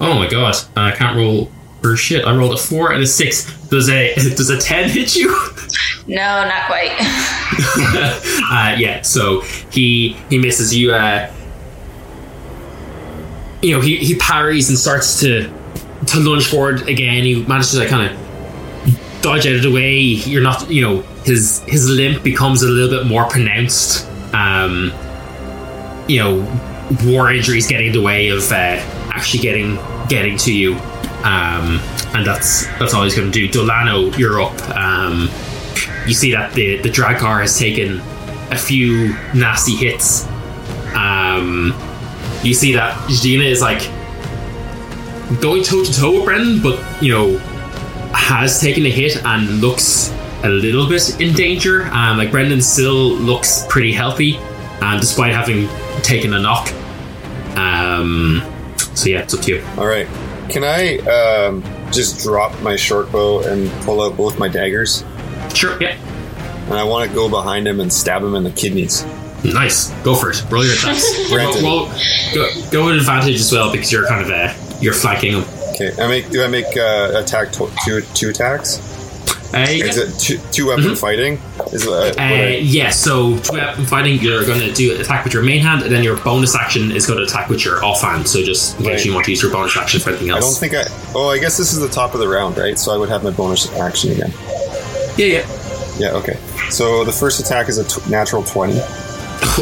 [0.00, 0.54] Oh my god!
[0.76, 1.50] I can't roll
[1.82, 2.24] for shit.
[2.24, 3.52] I rolled a four and a six.
[3.68, 5.30] Does a does a ten hit you?
[6.08, 6.92] No, not quite.
[8.50, 9.40] uh, yeah, so
[9.70, 10.92] he he misses you.
[10.92, 11.32] Uh,
[13.62, 15.52] you know, he, he parries and starts to
[16.06, 17.24] to lunge forward again.
[17.24, 18.26] He manages to like, kind of
[19.22, 19.98] dodge out of the way.
[19.98, 24.06] You're not, you know, his his limp becomes a little bit more pronounced.
[24.32, 24.92] Um,
[26.06, 28.78] you know, war injuries getting in the way of uh,
[29.10, 29.76] actually getting
[30.08, 30.74] getting to you.
[31.24, 31.80] Um,
[32.14, 33.48] and that's that's all he's going to do.
[33.48, 34.56] Dolano, you're up.
[34.76, 35.28] Um,
[36.06, 38.00] you see that the the Draghkar has taken
[38.50, 40.26] a few nasty hits.
[40.94, 41.74] Um,
[42.42, 43.80] you see that Gina is like
[45.40, 47.38] going toe to toe with Brendan, but you know
[48.12, 50.10] has taken a hit and looks
[50.42, 51.84] a little bit in danger.
[51.86, 54.36] Um, like Brendan still looks pretty healthy,
[54.80, 55.68] um, despite having
[56.02, 56.72] taken a knock.
[57.56, 58.42] Um,
[58.94, 59.64] so yeah, it's up to you.
[59.76, 60.06] All right.
[60.48, 65.02] Can I um, just drop my short bow and pull out both my daggers?
[65.56, 65.96] Sure, yeah,
[66.66, 69.04] And I want to go behind him and stab him in the kidneys.
[69.44, 69.90] nice.
[70.04, 70.44] Go for it.
[70.50, 71.28] Roll your attacks.
[71.32, 71.62] Granted.
[71.62, 72.00] well, well,
[72.34, 75.44] go, go with advantage as well because you're kind of uh, you're flanking him.
[75.74, 75.92] Okay.
[76.02, 76.28] I make.
[76.30, 78.78] Do I make uh, attack to- two two attacks?
[79.54, 79.84] Uh, yeah.
[79.86, 81.34] Is it two, two weapon fighting?
[81.72, 85.24] Is it, uh, Uh, I- yeah, so two weapon fighting, you're going to do attack
[85.24, 87.82] with your main hand, and then your bonus action is going to attack with your
[87.84, 88.28] offhand.
[88.28, 89.04] So just in case Right.
[89.06, 90.38] you want to use your bonus action for anything else.
[90.38, 91.12] I don't think I.
[91.14, 92.78] Oh, I guess this is the top of the round, right?
[92.78, 94.32] So I would have my bonus action again.
[95.16, 95.46] Yeah, yeah.
[95.98, 96.10] Yeah.
[96.12, 96.38] Okay.
[96.70, 98.74] So the first attack is a t- natural twenty.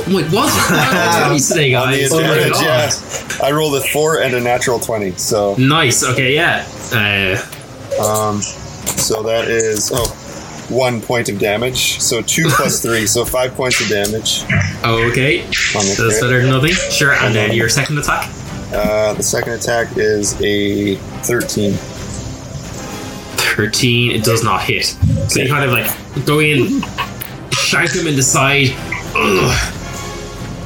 [0.09, 0.53] Wait, what?
[0.71, 2.13] Nice today, On guys.
[2.13, 2.63] Oh my God.
[2.63, 2.91] yeah.
[3.47, 5.13] I rolled a four and a natural twenty.
[5.13, 6.05] So, Nice.
[6.05, 6.67] Okay, yeah.
[6.93, 10.07] Uh, um, so that is oh,
[10.69, 12.01] one point of damage.
[12.01, 14.43] So two plus three, so five points of damage.
[14.85, 15.43] okay.
[15.43, 16.21] That's crit.
[16.21, 16.73] better than nothing.
[16.73, 17.13] Sure.
[17.13, 18.29] And then your second attack.
[18.73, 21.75] Uh, the second attack is a thirteen.
[23.55, 24.11] 13.
[24.11, 24.87] It does not hit.
[25.29, 26.83] So you kind of like go in,
[27.53, 28.69] shank him in the side.
[29.17, 29.81] Ugh.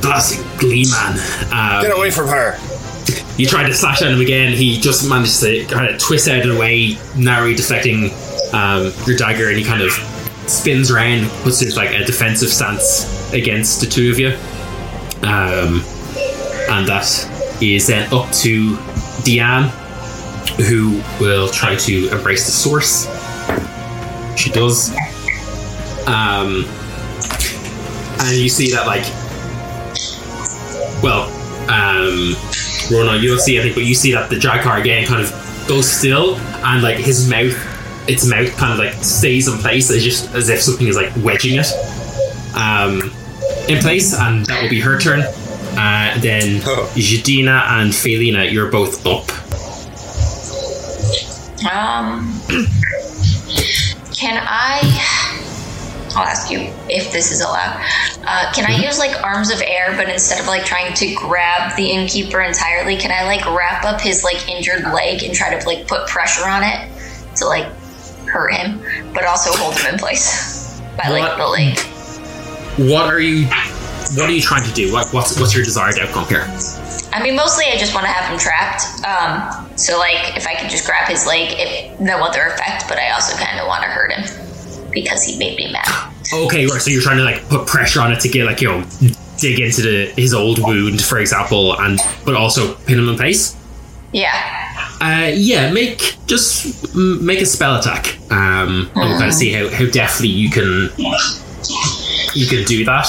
[0.01, 1.18] Classic Glee man.
[1.53, 2.59] Um, Get away from her!
[3.36, 4.53] you try to slash at him again.
[4.53, 8.11] He just manages to kind of twist out of the way, narrowly deflecting
[8.53, 9.93] um, your dagger, and he kind of
[10.49, 14.28] spins around, puts his like a defensive stance against the two of you.
[15.22, 15.82] Um,
[16.70, 17.07] and that
[17.61, 18.76] is then up to
[19.24, 19.70] Deanne,
[20.67, 23.07] who will try to embrace the source.
[24.37, 24.91] She does.
[26.07, 26.65] Um,
[28.21, 29.05] and you see that like
[31.03, 31.29] well
[31.71, 32.35] um
[32.91, 35.31] Rona you don't see anything but you see that the Draghkar again kind of
[35.69, 37.55] goes still and like his mouth
[38.09, 41.13] its mouth kind of like stays in place as just as if something is like
[41.19, 41.67] wedging it
[42.57, 43.03] um
[43.69, 46.91] in place and that will be her turn uh, then Oh.
[46.97, 49.27] Jadina and Felina you're both up
[51.71, 52.33] Um,
[54.14, 54.81] can I?
[56.16, 57.85] I'll ask you if this is allowed.
[58.25, 61.77] Uh, can I use like arms of air, but instead of like trying to grab
[61.77, 65.66] the innkeeper entirely, can I like wrap up his like injured leg and try to
[65.66, 66.91] like put pressure on it
[67.37, 67.66] to like
[68.27, 68.81] hurt him,
[69.12, 71.79] but also hold him in place by like the leg?
[72.79, 73.45] what are you
[74.14, 76.47] what are you trying to do what, what's what's your desired outcome here
[77.12, 78.85] I mean, mostly I just want to have him trapped.
[79.05, 82.99] Um, so like if I could just grab his leg, it, no other effect, but
[82.99, 86.12] I also kind of want to hurt him because he made me mad.
[86.33, 86.81] Okay, right.
[86.81, 88.85] So you're trying to like put pressure on it to get like you know
[89.39, 93.57] dig into the his old wound, for example, and but also pin him in place.
[94.12, 94.57] Yeah.
[95.01, 98.18] Uh, yeah, make just mm, make a spell attack.
[98.33, 100.91] Um, and we'll kind of see how how deftly you can
[102.35, 103.07] you can do that.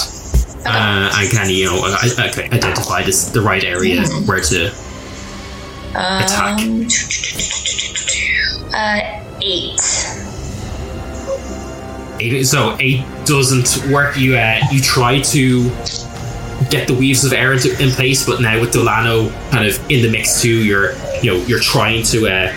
[0.65, 4.71] Uh, and can you know I, I, okay, identify this the right area where to
[5.91, 6.59] attack.
[6.61, 6.87] Um,
[8.73, 9.79] uh, eight.
[12.21, 14.17] Eight, so eight doesn't work.
[14.17, 15.69] You uh, you try to
[16.69, 20.01] get the weaves of air into, in place, but now with Delano kind of in
[20.03, 22.53] the mix too, you're you know you're trying to uh,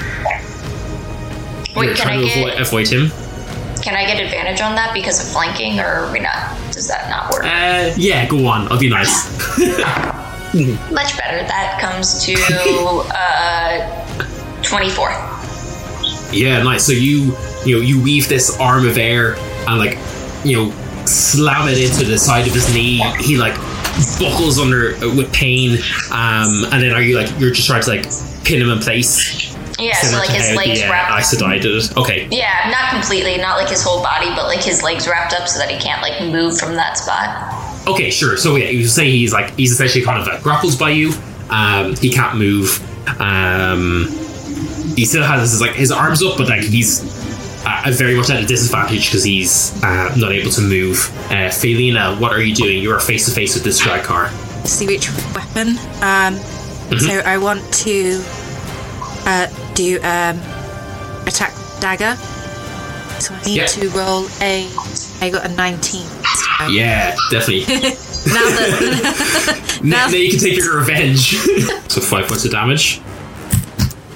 [1.77, 3.11] Wait, you're can trying I to avoid, avoid him.
[3.83, 6.57] can I get advantage on that because of flanking, or are we not?
[6.73, 7.45] Does that not work?
[7.45, 8.71] Uh, yeah, go on.
[8.73, 9.29] I'll be nice.
[10.55, 11.47] Much better.
[11.47, 12.35] That comes to
[13.15, 15.11] uh, twenty-four.
[16.33, 16.85] Yeah, nice.
[16.85, 19.37] So you you know you weave this arm of air
[19.69, 19.99] and like
[20.45, 20.71] you know
[21.07, 23.03] slam it into the side of his knee.
[23.21, 23.55] He like
[24.19, 25.79] buckles under uh, with pain.
[26.11, 28.05] Um, and then are you like you're just trying to like
[28.45, 29.53] pin him in place?
[29.79, 31.25] Yeah, so like his legs the uh, wrapped.
[31.25, 31.97] Sedai did it.
[31.97, 35.49] Okay, Yeah, not completely, not like his whole body, but like his legs wrapped up
[35.49, 37.52] so that he can't like move from that spot.
[37.87, 38.37] Okay, sure.
[38.37, 41.13] So yeah, you say he's like he's essentially kind of uh, grapples by you.
[41.51, 42.79] Um, he can't move.
[43.21, 44.07] Um,
[44.97, 47.03] he still has his like his arms up, but like he's
[47.67, 51.11] uh, very much at a disadvantage because he's uh, not able to move.
[51.31, 52.79] Uh, Felina, what are you doing?
[52.83, 54.31] You are face to face with this Draghkar.
[54.67, 55.77] see which weapon.
[56.03, 56.39] Um,
[56.99, 58.23] So I want to
[59.27, 60.39] uh, do um,
[61.27, 62.17] attack dagger.
[63.21, 63.67] So I need Yeah.
[63.67, 64.69] to roll a.
[65.21, 66.03] I got a 19.
[66.71, 67.65] Yeah, definitely.
[68.25, 69.81] Now that.
[69.83, 71.35] now, now, you can take your revenge.
[71.89, 73.01] so five points of damage.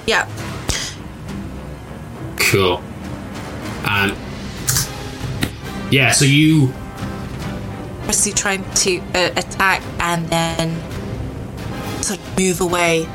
[0.05, 0.25] yeah.
[2.39, 2.81] Cool.
[3.85, 4.15] Um,
[5.91, 6.73] yeah, so you
[8.07, 10.81] Obviously trying to uh, attack and then
[12.01, 13.05] sort of move away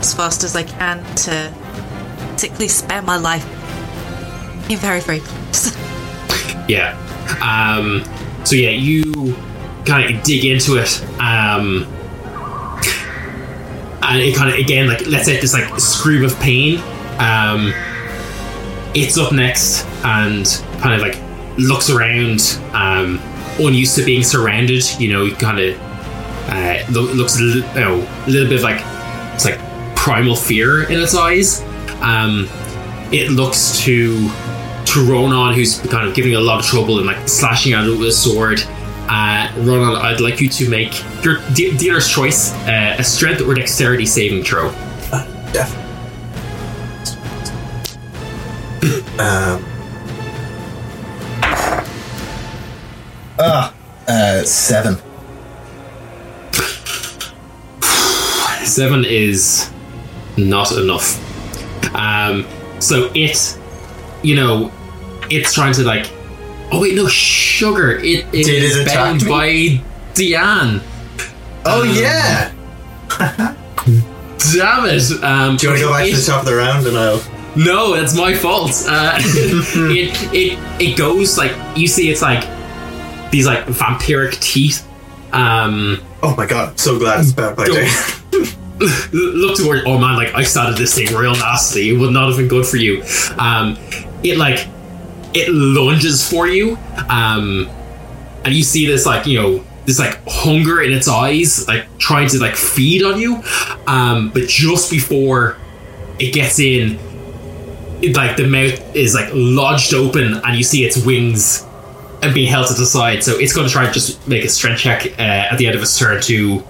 [0.00, 1.50] as fast as I can to
[2.32, 3.46] basically spare my life.
[4.68, 5.74] Being very, very close.
[6.68, 6.98] Yeah.
[7.40, 8.04] Um,
[8.44, 9.34] so yeah, you
[9.84, 11.86] kind of dig into it, um,
[14.02, 16.78] and it kind of again like let's say this like scream of pain.
[17.18, 17.72] Um,
[18.94, 20.46] it's up next and
[20.80, 21.18] kind of like
[21.58, 22.40] looks around,
[22.72, 23.20] um,
[23.58, 24.84] unused to being surrounded.
[25.00, 25.78] You know, kind of
[26.48, 28.82] uh, lo- looks a little, you know, a little bit like
[29.34, 29.58] it's like
[29.96, 31.62] primal fear in its eyes.
[32.00, 32.48] Um,
[33.12, 34.43] it looks to to
[35.02, 38.08] Ronan, who's kind of giving a lot of trouble and like slashing at out with
[38.08, 38.60] a sword.
[39.08, 43.54] Uh, Ronan, I'd like you to make your de- dealer's choice uh, a strength or
[43.54, 44.70] dexterity saving throw.
[45.52, 45.84] Definitely.
[49.18, 49.64] um.
[53.38, 53.74] Ah,
[54.08, 54.96] uh, seven.
[58.64, 59.70] Seven is
[60.36, 61.20] not enough.
[61.94, 62.46] Um,
[62.80, 63.58] so it,
[64.22, 64.72] you know,
[65.30, 66.10] it's trying to like.
[66.72, 67.92] Oh wait, no, sugar.
[67.98, 69.80] It, it Did is it attack bound by
[70.14, 70.80] Diane.
[71.66, 72.52] Oh Um, yeah.
[74.54, 75.24] Damn it!
[75.24, 76.96] Um, Do you want to go back to it- the top of the round and
[76.96, 77.22] I'll?
[77.56, 78.72] No, that's my fault.
[78.88, 82.10] Uh, it it it goes like you see.
[82.10, 82.42] It's like
[83.30, 84.86] these like vampiric teeth.
[85.32, 86.70] Um, Oh my god!
[86.70, 87.88] I'm so glad it's bound by day.
[89.12, 89.84] look toward.
[89.86, 91.90] Oh man, like I started this thing real nasty.
[91.94, 93.02] It would not have been good for you.
[93.38, 93.78] Um,
[94.22, 94.66] it like
[95.34, 96.76] it lunges for you,
[97.08, 97.68] um,
[98.44, 102.28] and you see this like you know this like hunger in its eyes, like trying
[102.28, 103.42] to like feed on you.
[103.86, 105.58] Um, but just before
[106.18, 106.98] it gets in,
[108.02, 111.66] it, like the mouth is like lodged open, and you see its wings
[112.22, 113.22] and being held to the side.
[113.22, 115.22] So it's going to try and just make a strength check uh,
[115.52, 116.64] at the end of its turn to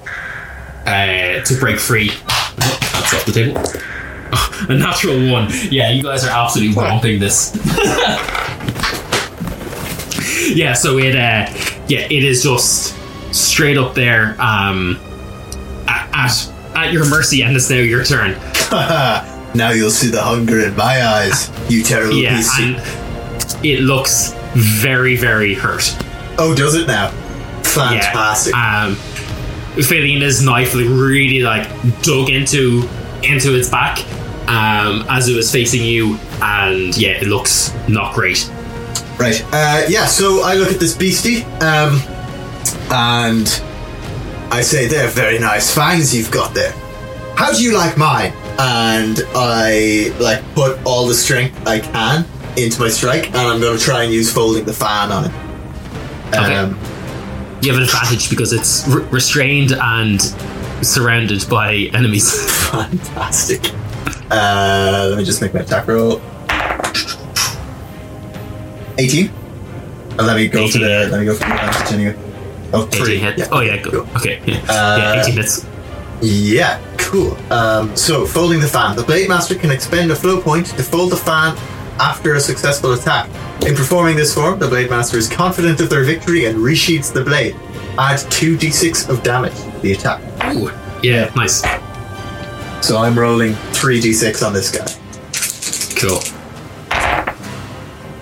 [0.87, 2.11] uh, to break free.
[2.13, 2.55] Oh,
[2.93, 3.63] that's off the table.
[4.33, 5.49] Oh, a natural one.
[5.71, 7.53] Yeah, you guys are absolutely romping this.
[10.55, 11.47] yeah, so it uh,
[11.89, 12.95] yeah it is just
[13.35, 14.99] straight up there um,
[15.89, 18.33] at, at your mercy, and it's now your turn.
[19.55, 22.59] now you'll see the hunger in my eyes, you terrible Yeah, beast.
[22.61, 25.97] and it looks very very hurt.
[26.39, 27.11] oh, does it now?
[27.63, 28.53] Fantastic.
[28.55, 28.87] Yeah.
[28.87, 28.97] Um,
[29.83, 31.67] Felina's knife like really like
[32.03, 32.89] dug into
[33.25, 33.99] into its back
[34.49, 38.49] um, as it was facing you, and yeah, it looks not great.
[39.19, 39.43] Right.
[39.53, 42.01] Uh, yeah, so I look at this beastie, um,
[42.91, 43.47] and
[44.51, 46.73] I say, they're very nice fangs you've got there.
[47.37, 48.33] How do you like mine?
[48.59, 52.25] And I, like, put all the strength I can
[52.57, 55.33] into my strike, and I'm going to try and use folding the fan on it.
[56.29, 56.55] Okay.
[56.57, 56.79] Um,
[57.63, 60.21] You have an advantage because it's re- restrained and
[60.85, 62.31] surrounded by enemies.
[62.71, 63.71] fantastic.
[64.31, 66.21] Uh, let me just make my attack roll.
[68.99, 69.29] 18?
[70.17, 72.17] And let me go to the, let me go for the advantage anyway.
[72.73, 73.19] Oh, 18 three.
[73.21, 73.49] Yeah.
[73.53, 74.07] Oh yeah, go.
[74.17, 74.43] Okay.
[74.47, 74.65] Yeah.
[74.69, 75.67] Uh, yeah, 18 hits.
[76.23, 77.37] Yeah, cool.
[77.53, 78.97] Um, so, folding the fan.
[78.97, 81.57] The Blade Master can expend a flow point to fold the fan
[82.01, 83.29] after a successful attack.
[83.65, 87.23] In performing this form, the Blade Master is confident of their victory and resheaths the
[87.23, 87.55] blade.
[87.99, 90.21] Add 2d6 of damage to the attack.
[90.55, 90.71] Ooh.
[91.03, 91.63] Yeah, nice.
[92.85, 94.87] So I'm rolling 3d6 on this guy.
[96.01, 96.21] Cool.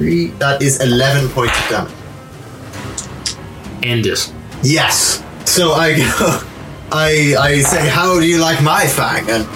[0.03, 1.92] Three, that is 11 points of damage.
[3.84, 4.32] End it.
[4.64, 5.22] Yes.
[5.44, 6.40] So I go,
[6.92, 9.30] I I say, how do you like my fang?
[9.30, 9.46] And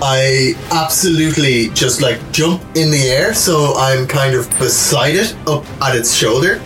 [0.00, 5.64] I absolutely just like jump in the air, so I'm kind of beside it, up
[5.82, 6.62] at its shoulder,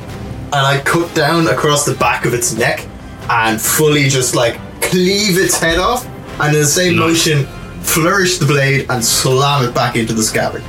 [0.53, 2.87] and I cut down across the back of its neck
[3.31, 6.05] and fully just like cleave its head off,
[6.39, 7.09] and in the same Nice.
[7.09, 7.47] motion,
[7.81, 10.63] flourish the blade and slam it back into the scabbard.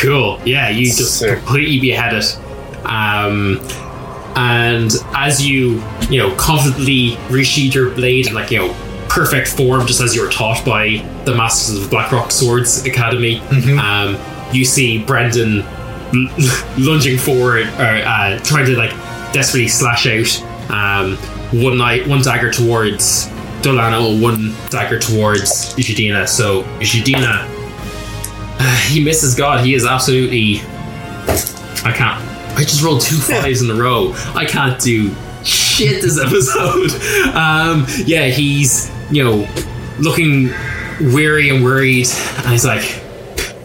[0.00, 0.40] Cool.
[0.44, 1.38] Yeah, you just Sick.
[1.38, 2.36] completely behead it.
[2.84, 3.60] Um,
[4.36, 8.76] and as you, you know, confidently resheathe your blade in like, you know,
[9.08, 13.38] perfect form, just as you were taught by the Masters of Blackrock Swords Academy,
[13.78, 14.18] um,
[14.52, 15.64] you see Brendan
[16.78, 18.90] lunging forward, or uh, trying to like
[19.32, 20.70] desperately slash out.
[20.70, 21.16] Um,
[21.62, 23.30] one knife, one dagger towards
[23.62, 26.28] Dolano, one dagger towards Ushidina.
[26.28, 27.55] So Ushidina
[28.88, 29.64] he misses God.
[29.64, 30.60] He is absolutely.
[31.84, 32.24] I can't.
[32.56, 34.12] I just rolled two fives in a row.
[34.34, 36.90] I can't do shit this episode.
[37.36, 39.48] Um, yeah, he's you know
[39.98, 40.50] looking
[41.00, 43.02] weary and worried, and he's like,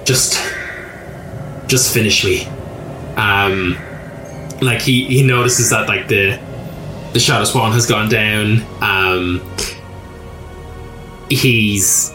[0.03, 0.33] just,
[1.67, 2.45] just finish me.
[3.15, 3.77] Um,
[4.61, 6.39] like he he notices that like the
[7.13, 8.61] the shadow spawn has gone down.
[8.81, 9.55] Um,
[11.29, 12.11] he's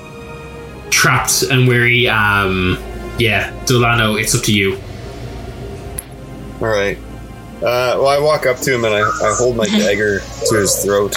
[0.90, 2.08] trapped and weary.
[2.08, 2.78] Um,
[3.18, 4.78] yeah, Dolano, it's up to you.
[6.60, 6.98] All right.
[7.56, 10.84] Uh, well, I walk up to him and I, I hold my dagger to his
[10.84, 11.14] throat.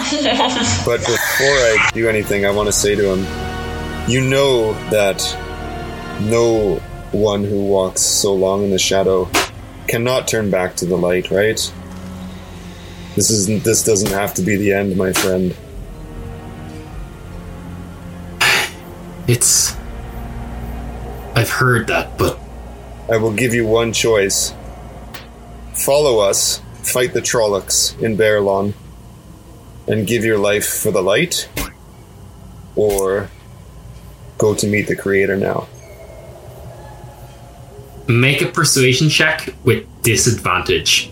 [0.85, 1.17] But before
[1.47, 5.21] I do anything, I want to say to him, you know that
[6.21, 6.75] no
[7.11, 9.29] one who walks so long in the shadow
[9.87, 11.73] cannot turn back to the light, right?
[13.15, 13.63] This isn't.
[13.63, 15.55] This doesn't have to be the end, my friend.
[19.29, 19.75] It's.
[21.35, 22.39] I've heard that, but
[23.07, 24.55] I will give you one choice.
[25.75, 28.73] Follow us, fight the Trollocs in Baerlon,
[29.87, 31.47] and give your life for the light,
[32.75, 33.29] or
[34.39, 35.67] go to meet the Creator now.
[38.07, 41.11] make a persuasion check with disadvantage.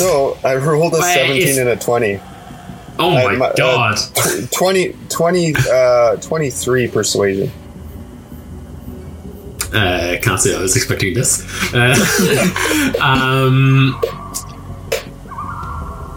[0.00, 2.20] So I rolled a Well, 17 and a 20.
[2.98, 3.98] Oh my my- uh, god!
[4.52, 7.50] 20, 20 uh, 23 persuasion.
[9.74, 11.44] Uh, can't say I was expecting this.
[11.72, 11.94] Uh,
[13.00, 14.00] um,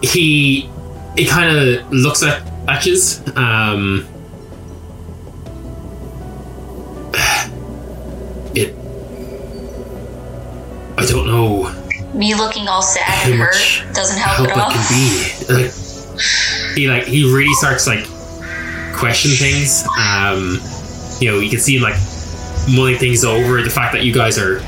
[0.01, 0.69] he
[1.15, 3.21] he kind of looks at Atches.
[3.37, 4.07] Um,
[8.55, 8.73] it.
[10.97, 11.82] I don't know
[12.13, 14.71] Me looking all sad and hurt doesn't help at all.
[14.71, 14.85] Can
[15.57, 15.69] be.
[16.75, 18.05] He like he really starts like
[18.93, 19.83] question things.
[19.99, 20.59] Um,
[21.19, 21.95] you know, you can see him like
[22.73, 23.61] mulling things over.
[23.63, 24.61] The fact that you guys are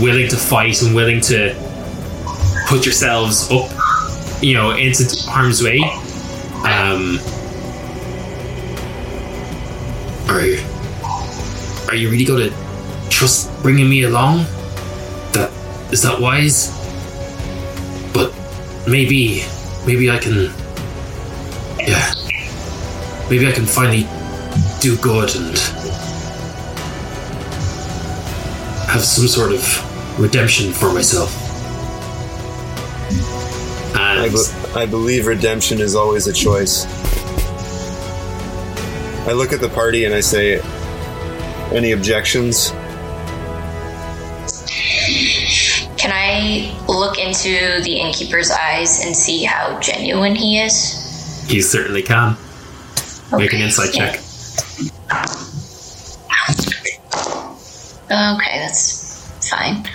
[0.00, 1.54] willing to fight and willing to
[2.68, 3.70] put yourselves up,
[4.40, 5.80] you know, into harm's way.
[6.64, 7.18] Um,
[10.28, 10.58] are you
[11.88, 14.44] are you really going to trust bringing me along?
[15.32, 15.50] That
[15.90, 16.83] is that wise?
[18.84, 19.42] But maybe,
[19.86, 20.52] maybe I can.
[21.78, 22.12] Yeah,
[23.30, 24.06] maybe I can finally
[24.80, 25.56] do good and
[28.88, 31.34] have some sort of redemption for myself.
[33.96, 36.84] I, be- I believe redemption is always a choice.
[39.26, 40.60] I look at the party and I say,
[41.72, 42.70] any objections?
[45.96, 51.04] Can I look into the innkeeper's eyes and see how genuine he is?
[51.48, 52.36] you certainly can
[53.32, 54.14] make an insight check.
[58.10, 59.86] Okay, that's fine.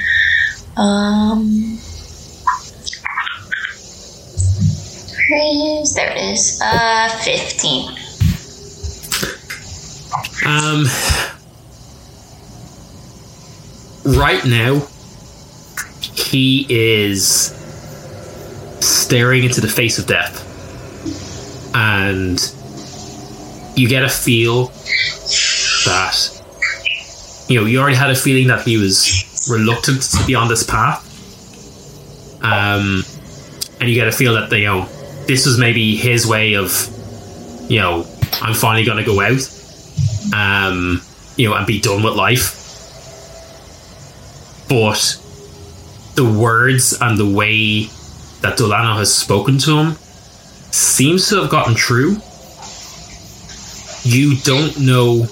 [0.77, 1.79] Um,
[5.31, 6.11] is there?
[6.11, 6.61] It is.
[6.63, 7.89] Uh, fifteen.
[10.45, 10.85] Um,
[14.17, 14.87] right now,
[16.29, 17.55] he is
[18.81, 20.45] staring into the face of death,
[21.75, 22.39] and
[23.75, 24.65] you get a feel
[25.85, 30.47] that you know you already had a feeling that he was reluctant to be on
[30.47, 31.03] this path,
[32.43, 33.03] um,
[33.79, 34.85] and you get a feel that you know
[35.27, 36.71] this was maybe his way of
[37.69, 38.05] you know
[38.41, 39.41] I'm finally going to go out
[40.33, 41.01] um,
[41.35, 42.55] you know, and be done with life.
[44.67, 45.18] But
[46.19, 47.83] the words and the way
[48.41, 49.93] that Dolano has spoken to him
[50.69, 52.17] seems to have gotten true.
[54.03, 55.23] You don't know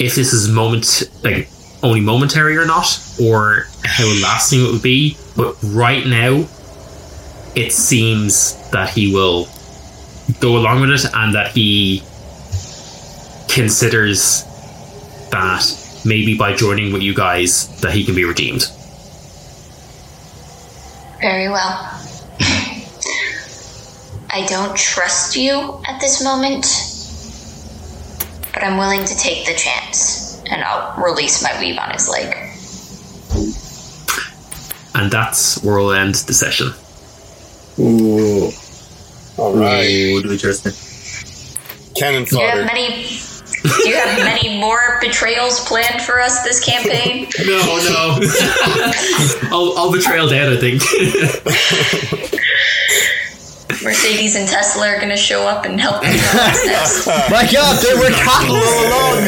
[0.00, 1.48] if this is moment like
[1.84, 5.16] only momentary or not, or how lasting it would be.
[5.36, 6.48] But right now,
[7.54, 9.46] it seems that he will
[10.40, 12.02] go along with it, and that he
[13.48, 14.42] considers
[15.30, 15.62] that
[16.04, 18.66] maybe by joining with you guys that he can be redeemed.
[21.20, 21.94] Very well.
[24.30, 26.64] I don't trust you at this moment,
[28.52, 32.34] but I'm willing to take the chance, and I'll release my weave on his leg.
[34.94, 36.72] And that's where we'll end the session.
[37.78, 38.50] Ooh.
[39.38, 39.86] All right.
[39.88, 40.72] Ooh, do it, Tristan.
[41.96, 42.64] Cannon Do you have fodder.
[42.64, 43.04] many?
[43.62, 47.28] Do you have many more betrayals planned for us this campaign?
[47.44, 48.18] No, no.
[49.50, 50.82] I'll, I'll betrayal down, I think.
[53.82, 57.24] Mercedes and Tesla are going to show up and help me know.
[57.30, 59.24] My God, they were cattle all along.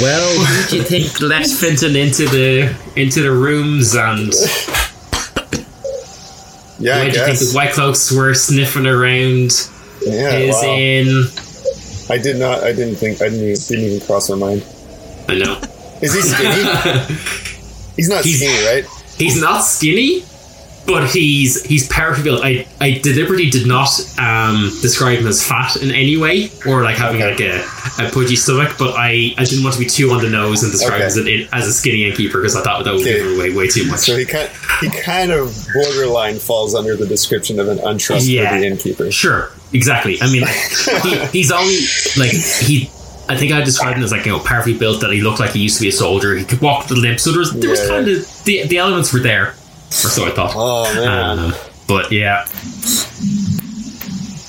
[0.00, 0.34] well,
[0.72, 4.34] you think let Finton into the into the rooms and
[6.78, 7.52] Yeah, I where do you think guess.
[7.52, 9.52] the white cloaks were sniffing around
[10.04, 10.74] Yeah, his wow.
[10.74, 11.26] in
[12.10, 12.62] I did not.
[12.64, 13.20] I didn't think.
[13.22, 14.64] I didn't even, didn't even cross my mind.
[15.28, 15.60] I know.
[16.00, 17.14] Is he skinny?
[17.96, 18.84] He's not He's- skinny, right?
[19.18, 20.22] He's not skinny,
[20.86, 22.40] but he's he's powerfully built.
[22.44, 26.96] I, I deliberately did not um, describe him as fat in any way or like
[26.96, 27.58] having like a,
[27.98, 30.70] a pudgy stomach, but I, I didn't want to be too on the nose and
[30.70, 33.14] describe him as, an, as a skinny innkeeper because I thought that would Okay.
[33.18, 33.98] give him away way too much.
[34.00, 34.48] So he kind
[34.80, 38.56] he kind of borderline falls under the description of an untrustworthy Yeah.
[38.60, 39.10] innkeeper.
[39.10, 40.18] Sure, exactly.
[40.20, 40.44] I mean,
[41.02, 41.78] he, he's only
[42.16, 42.90] like he.
[43.30, 45.50] I think I described him as like you know powerfully built that he looked like
[45.50, 46.34] he used to be a soldier.
[46.36, 47.88] He could walk with a limp, so there was there was Yeah.
[47.88, 50.52] kind of the the elements were there, or so I thought.
[50.56, 51.38] Oh man!
[51.38, 51.54] Um,
[51.86, 52.46] but yeah,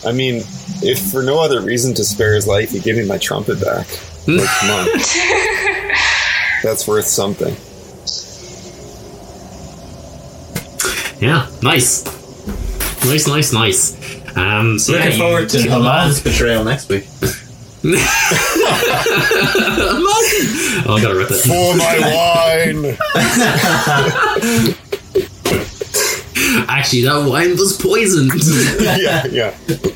[0.07, 0.43] I mean,
[0.81, 3.85] if for no other reason to spare his life, he gave me my trumpet back.
[4.27, 4.87] Like, come on,
[6.63, 7.55] that's worth something.
[11.21, 12.05] yeah, nice,
[13.05, 13.98] nice, nice, nice.
[14.39, 15.81] Um, so Looking yeah, forward to keep him.
[15.81, 17.03] Haman's betrayal next week.
[17.83, 17.99] Imagine!
[20.85, 21.41] Oh, I gotta write that.
[21.45, 22.97] For my wine.
[26.69, 28.31] Actually, that wine was poisoned.
[28.99, 29.51] yeah, yeah.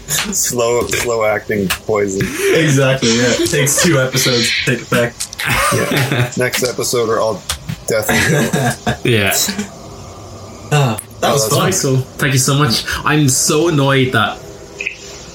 [0.07, 2.21] Slow, slow acting poison.
[2.55, 3.33] Exactly, yeah.
[3.39, 5.37] It takes two episodes to take effect.
[5.73, 6.31] Yeah.
[6.37, 7.41] Next episode, or I'll
[7.87, 9.33] definitely yeah.
[10.71, 11.65] Ah, that was that's fun.
[11.65, 12.83] Nice, so thank you so much.
[13.05, 14.37] I'm so annoyed that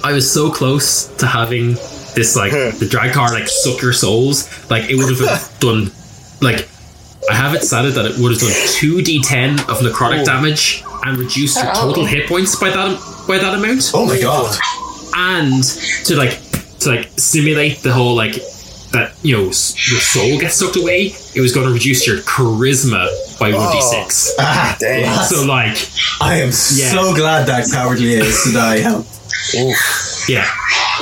[0.05, 1.75] I was so close to having
[2.15, 4.49] this like the Draghkar like suck your souls.
[4.71, 5.91] Like it would have done
[6.41, 6.69] like
[7.31, 10.85] I have it set it that it would have done two d10 of necrotic damage
[11.05, 11.89] and reduced your oh.
[11.89, 13.91] total hit points by that by that amount.
[13.95, 14.57] Oh my god.
[15.17, 15.65] and
[16.05, 16.39] to like
[16.81, 18.35] to like simulate the whole like
[18.93, 23.07] that you know your soul gets sucked away it was going to reduce your charisma
[23.39, 25.25] by 1d6 Ah, Dang.
[25.25, 25.77] so like
[26.21, 26.91] I am Yeah.
[26.93, 28.77] so glad that cowardly is to die
[30.29, 30.49] yeah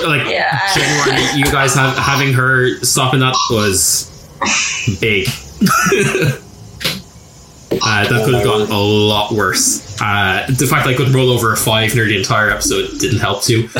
[0.07, 0.61] like Yeah.
[0.75, 4.11] genuinely you guys have having her stopping that was
[5.01, 5.29] big
[7.83, 10.01] Uh, that could have gone a lot worse.
[10.01, 13.43] Uh, the fact I couldn't roll over a five near the entire episode didn't help
[13.43, 13.69] too.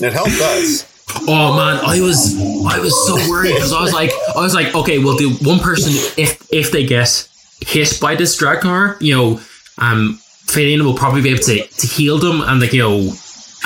[0.00, 0.84] It helped us.
[1.26, 2.34] Oh man, I was
[2.66, 5.58] I was so worried because I was like I was like, okay, well the one
[5.58, 7.28] person if if they get
[7.60, 9.40] hit by this Draghkar, you know,
[9.78, 13.12] um Felina will probably be able to, to heal them and like, you know,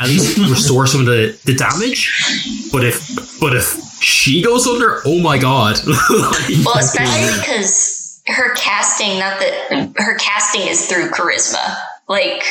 [0.00, 2.10] at least restore some of the, the damage.
[2.72, 5.78] But if but if she goes under, oh my god.
[6.64, 11.76] Well, especially because her casting, not that her casting is through charisma.
[12.08, 12.42] Like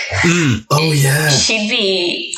[0.72, 1.30] Oh yeah.
[1.30, 2.36] she'd be.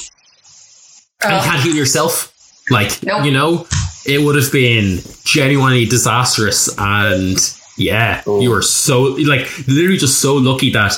[1.24, 2.33] and you can't heal yourself.
[2.70, 3.26] Like, Nope.
[3.26, 3.68] you know,
[4.06, 6.70] it would have been genuinely disastrous.
[6.78, 7.38] And
[7.78, 10.94] yeah, you were so, like, literally just so lucky that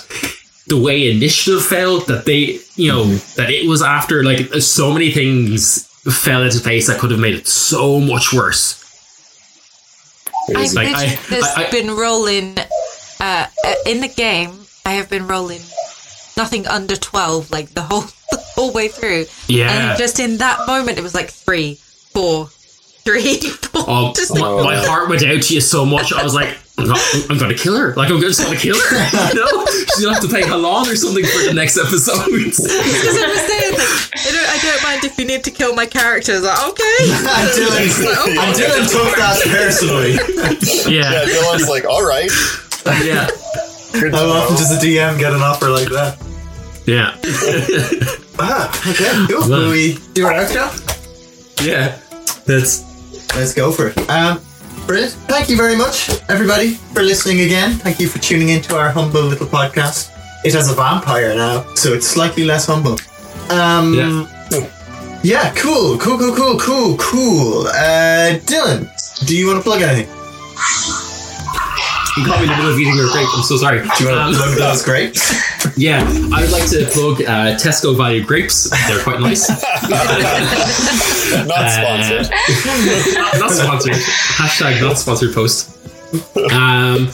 [0.68, 3.06] the way initiative fell, that they, you know,
[3.36, 7.34] that it was after, like, so many things fell into place that could have made
[7.36, 8.82] it so much worse.
[10.56, 12.58] I've Like, I- I- I- been rolling
[13.20, 14.52] uh, uh, in the game.
[14.86, 15.62] I have been rolling
[16.38, 18.06] nothing under twelve, like the whole
[18.56, 19.26] the way through.
[19.48, 19.92] Yeah.
[19.92, 21.76] And just in that moment, it was like three,
[22.14, 22.48] four,
[23.04, 23.84] three, four.
[23.88, 26.14] Oh, just my, like, my heart went out to you so much.
[26.14, 27.00] I was like, I'm, not,
[27.30, 27.96] I'm going to kill her.
[27.96, 28.96] Like, I'm just going to kill her.
[29.34, 29.66] You know?
[29.66, 32.26] She's going to have to pay Halon or something for the next episode.
[32.26, 35.74] because I was saying, like, I don't, I don't mind if you need to kill
[35.74, 36.34] my character.
[36.34, 36.98] I was like, okay.
[37.16, 40.14] And Dylan, and Dylan took that personally.
[40.94, 41.26] Yeah, yeah.
[41.26, 42.30] Dylan's like, all right.
[43.04, 43.28] Yeah.
[44.12, 46.18] How often does a DM get an offer like that?
[46.86, 47.16] Yeah.
[48.38, 49.48] Ah, okay, cool.
[49.50, 50.70] Will we do our outro?
[51.66, 51.98] Yeah.
[52.46, 52.84] That's.
[53.36, 53.98] Let's go for it.
[54.10, 54.40] Um,
[54.88, 55.14] brilliant.
[55.28, 57.72] Thank you very much, everybody, for listening again.
[57.74, 60.12] Thank you for tuning into our humble little podcast.
[60.46, 62.98] It has a vampire now, so it's slightly less humble.
[63.50, 64.70] Um, Yeah.
[65.24, 67.68] yeah, cool, cool, cool, cool, cool, cool.
[67.68, 68.88] Uh, Dylan,
[69.26, 70.10] do you want to plug anything?
[72.18, 73.28] You caught me in the middle of eating your grape.
[73.36, 73.82] I'm so sorry.
[73.82, 75.34] Do you want Um, to plug those grapes?
[75.78, 76.02] yeah,
[76.34, 78.70] I would like to plug uh, Tesco value grapes.
[78.88, 79.50] They're quite nice.
[81.46, 82.30] Not sponsored.
[83.16, 83.94] not, not sponsored.
[83.94, 85.72] Hashtag not sponsored post.
[86.54, 87.10] Um,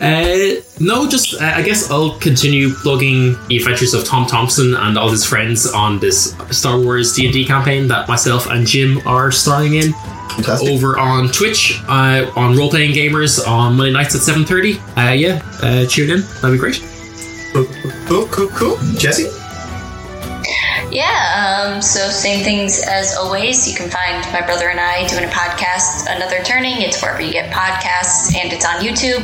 [0.00, 4.96] uh, no, just uh, I guess I'll continue plugging the adventures of Tom Thompson and
[4.96, 9.06] all his friends on this Star Wars D and D campaign that myself and Jim
[9.06, 9.92] are starring in
[10.34, 10.68] Fantastic.
[10.70, 14.78] over on Twitch uh, on Role Playing Gamers on Monday nights at seven thirty.
[14.96, 16.20] Uh, yeah, uh, tune in.
[16.42, 16.82] That'd be great.
[17.52, 17.66] Cool,
[18.06, 18.76] cool, cool, cool.
[18.98, 19.30] Jesse?
[20.90, 23.68] Yeah, um, so same things as always.
[23.68, 26.80] You can find my brother and I doing a podcast, Another Turning.
[26.80, 29.20] It's wherever you get podcasts, and it's on YouTube.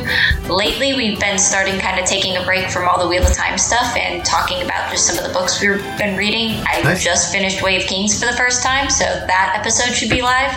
[0.49, 3.57] Lately, we've been starting kind of taking a break from all the Wheel of Time
[3.57, 6.63] stuff and talking about just some of the books we've been reading.
[6.67, 7.05] I Nice.
[7.05, 10.53] just finished of Kings for the first time, so that episode should be live.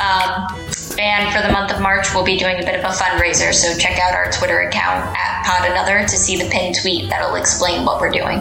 [0.00, 0.48] Um,
[0.98, 3.78] and for the month of March, we'll be doing a bit of a fundraiser, so
[3.78, 7.84] check out our Twitter account at Pod Another to see the pinned tweet that'll explain
[7.86, 8.40] what we're doing.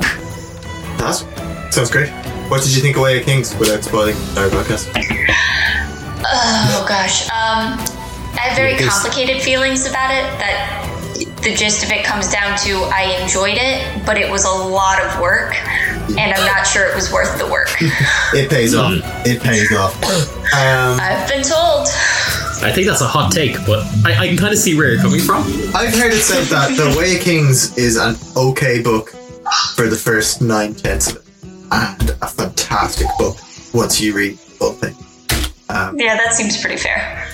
[0.99, 1.29] Awesome.
[1.71, 2.09] Sounds great.
[2.49, 4.91] What did you think of Way of Kings without spoiling our podcast?
[6.23, 7.79] Oh gosh, um,
[8.35, 10.23] I have very complicated feelings about it.
[10.37, 10.87] That
[11.43, 15.01] the gist of it comes down to I enjoyed it, but it was a lot
[15.01, 15.55] of work,
[16.17, 17.69] and I'm not sure it was worth the work.
[18.33, 18.93] It pays off.
[19.25, 19.95] It pays off.
[20.53, 21.87] Um, I've been told.
[22.63, 25.01] I think that's a hot take, but I, I can kind of see where you're
[25.01, 25.43] coming from.
[25.75, 29.09] I've heard it said that The Way of Kings is an okay book
[29.75, 31.23] for the first nine tenths of it,
[31.71, 33.37] and a fantastic book
[33.73, 34.95] once you read the whole thing.
[35.97, 37.27] Yeah, that seems pretty fair.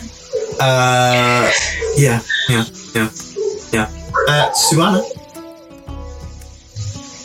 [0.60, 1.52] Uh,
[1.96, 2.64] yeah, yeah,
[2.96, 3.10] yeah,
[3.72, 3.90] yeah.
[4.28, 5.02] Uh, Suana,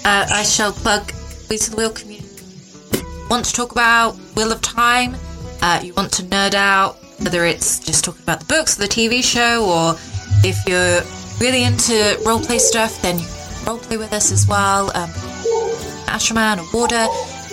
[0.04, 1.10] Uh, I shall plug
[1.48, 2.28] Wheels of the Wheel community.
[3.30, 5.14] Want to talk about Wheel of Time?
[5.62, 8.88] Uh, you want to nerd out, whether it's just talking about the books or the
[8.88, 9.94] TV show, or
[10.44, 11.00] if you're
[11.40, 11.92] really into
[12.24, 14.90] roleplay stuff, then you can roleplay with us as well.
[14.96, 15.10] Um,
[16.12, 17.06] Asha'man, a warder,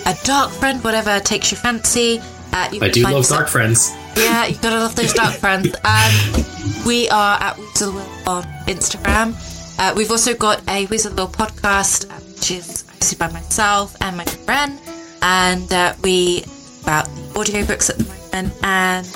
[0.06, 2.20] a dark friend, whatever takes your fancy.
[2.52, 3.92] Uh, you I do love at- Dark Friends.
[4.16, 5.74] yeah, you gotta love those dark friends.
[5.84, 6.44] Um,
[6.86, 9.34] we are at Weasel of the Will on Instagram.
[9.78, 13.30] Uh, we've also got a Weasel of the Will podcast, uh, which is hosted by
[13.32, 14.78] myself and my friend,
[15.22, 16.42] and uh, we
[16.82, 19.06] about the audiobooks at the moment and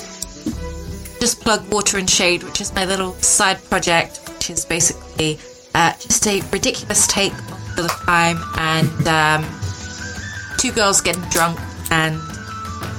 [1.20, 5.38] just plug Water and Shade, which is my little side project, which is basically
[5.74, 7.32] uh, just a ridiculous take
[7.74, 9.44] for the time and um,
[10.58, 11.58] two girls getting drunk
[11.90, 12.20] and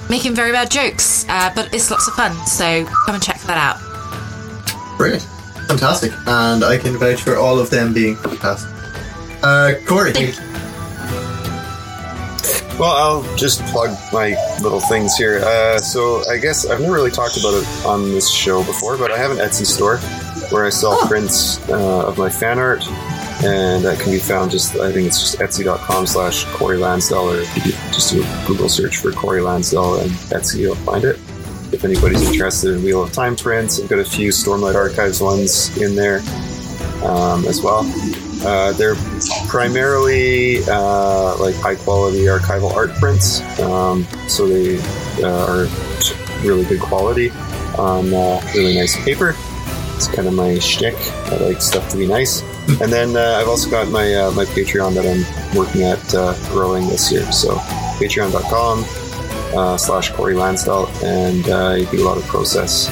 [0.10, 1.26] making very bad jokes.
[1.30, 4.98] Uh, but it's lots of fun, so come and check that out.
[4.98, 5.24] Brilliant.
[5.68, 6.12] Fantastic.
[6.28, 8.72] And I can vouch for all of them being fantastic.
[9.42, 10.14] Uh, Corey.
[10.14, 10.36] Thank
[12.80, 15.40] Well, I'll just plug my little things here.
[15.40, 19.12] Uh, so I guess I've never really talked about it on this show before, but
[19.12, 19.98] I have an Etsy store
[20.50, 22.84] where I sell prints uh, of my fan art,
[23.44, 27.44] and that can be found just I think it's just etsy.com slash Corey Lansdell, or
[27.92, 31.20] just do a Google search for Corey Lansdell and Etsy, you'll find it.
[31.74, 35.76] If anybody's interested in Wheel of Time prints, I've got a few Stormlight Archives ones
[35.78, 36.20] in there
[37.04, 37.82] um, as well.
[38.46, 38.96] Uh, they're
[39.48, 44.78] primarily uh, like high quality archival art prints, um, so they
[45.24, 45.68] uh, are
[46.44, 47.32] really good quality
[47.78, 49.36] on uh, really nice paper.
[49.96, 50.96] It's kind of my shtick.
[51.32, 52.44] I like stuff to be nice.
[52.82, 56.34] And then uh, I've also got my uh, my Patreon that I'm working at uh,
[56.49, 57.32] growing this year.
[57.32, 57.55] So
[57.99, 58.84] patreon.com
[59.55, 62.89] uh, slash Corey Lansdell, and uh, you get a lot of process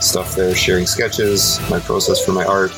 [0.00, 2.72] stuff there, sharing sketches, my process for my art,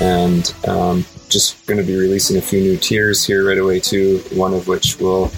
[0.00, 4.18] and um, just going to be releasing a few new tiers here right away too.
[4.32, 5.30] One of which will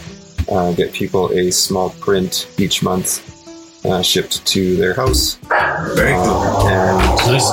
[0.50, 3.28] uh, get people a small print each month
[3.84, 5.36] uh, shipped to their house.
[5.94, 6.40] Very cool.
[6.40, 7.50] Uh, and Nice.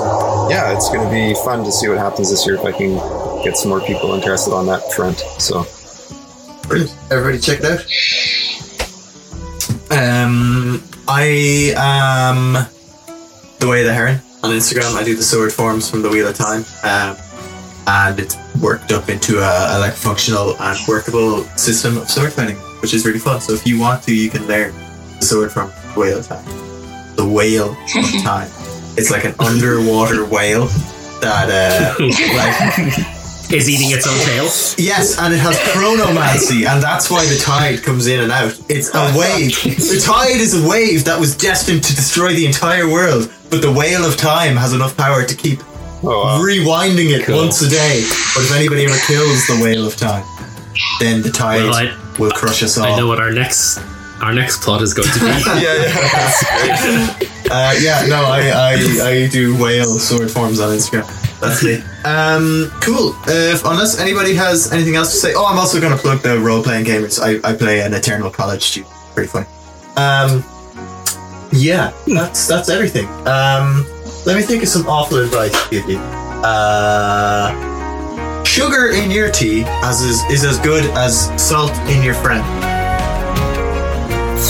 [0.49, 2.95] Yeah, it's going to be fun to see what happens this year if I can
[3.43, 5.19] get some more people interested on that front.
[5.39, 5.65] So
[7.09, 7.79] Everybody check it out.
[9.89, 12.53] Um, I am
[13.57, 14.93] the way of the heron on Instagram.
[14.95, 17.17] I do the sword forms from the Wheel of Time, um,
[17.87, 22.57] and it's worked up into a, a like functional and workable system of sword fighting,
[22.83, 23.41] which is really fun.
[23.41, 24.71] So if you want to, you can learn
[25.19, 26.45] the sword from the Whale of Time.
[27.15, 28.68] The Whale of Time.
[28.99, 30.67] It's like an underwater whale
[31.21, 33.05] that uh, like
[33.49, 34.43] Is eating its own tail.
[34.77, 38.53] Yes, and it has chronomancy, and that's why the tide comes in and out.
[38.69, 39.49] It's a wave.
[39.63, 43.71] The tide is a wave that was destined to destroy the entire world, but the
[43.71, 45.61] whale of time has enough power to keep
[46.03, 46.39] oh, wow.
[46.39, 47.37] rewinding it Cool.
[47.37, 48.05] once a day.
[48.35, 50.23] But if anybody ever kills the whale of time,
[50.99, 52.85] then the tide Well, I- will crush us all.
[52.85, 53.79] I know what our next
[54.21, 55.25] our next plot is going to be.
[55.25, 57.51] yeah, yeah, that's great.
[57.51, 61.07] Uh, yeah, no, I, I, I do whale sword forms on Instagram.
[61.39, 61.75] That's me.
[62.03, 63.13] Um, cool.
[63.27, 65.33] Uh, if, unless anybody has anything else to say.
[65.35, 67.19] Oh, I'm also going to plug the role playing gamers.
[67.19, 68.93] I, I play an Eternal College student.
[69.13, 69.47] Pretty funny.
[69.95, 70.43] Um,
[71.51, 73.07] yeah, that's that's everything.
[73.27, 73.85] Um,
[74.25, 75.97] let me think of some awful advice to give you.
[75.97, 77.53] Uh,
[78.43, 82.78] sugar in your tea as is, is as good as salt in your friend.
[84.39, 84.41] I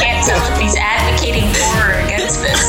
[0.00, 2.64] can't tell if he's advocating for or against this.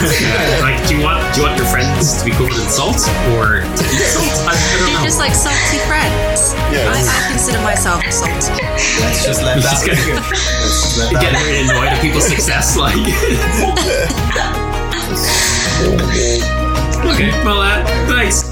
[0.62, 3.02] Like, do you want do you want your friends to be covered in salt
[3.34, 4.30] or to be salt?
[4.46, 5.04] I don't You're know.
[5.04, 6.54] just like salty friends.
[6.70, 8.30] Yeah, I, I consider myself salt.
[9.02, 10.22] Let's just let that get, let
[11.10, 11.18] get that.
[11.20, 12.94] Get really annoyed at people's success, like.
[17.10, 18.46] okay, well, uh, thanks.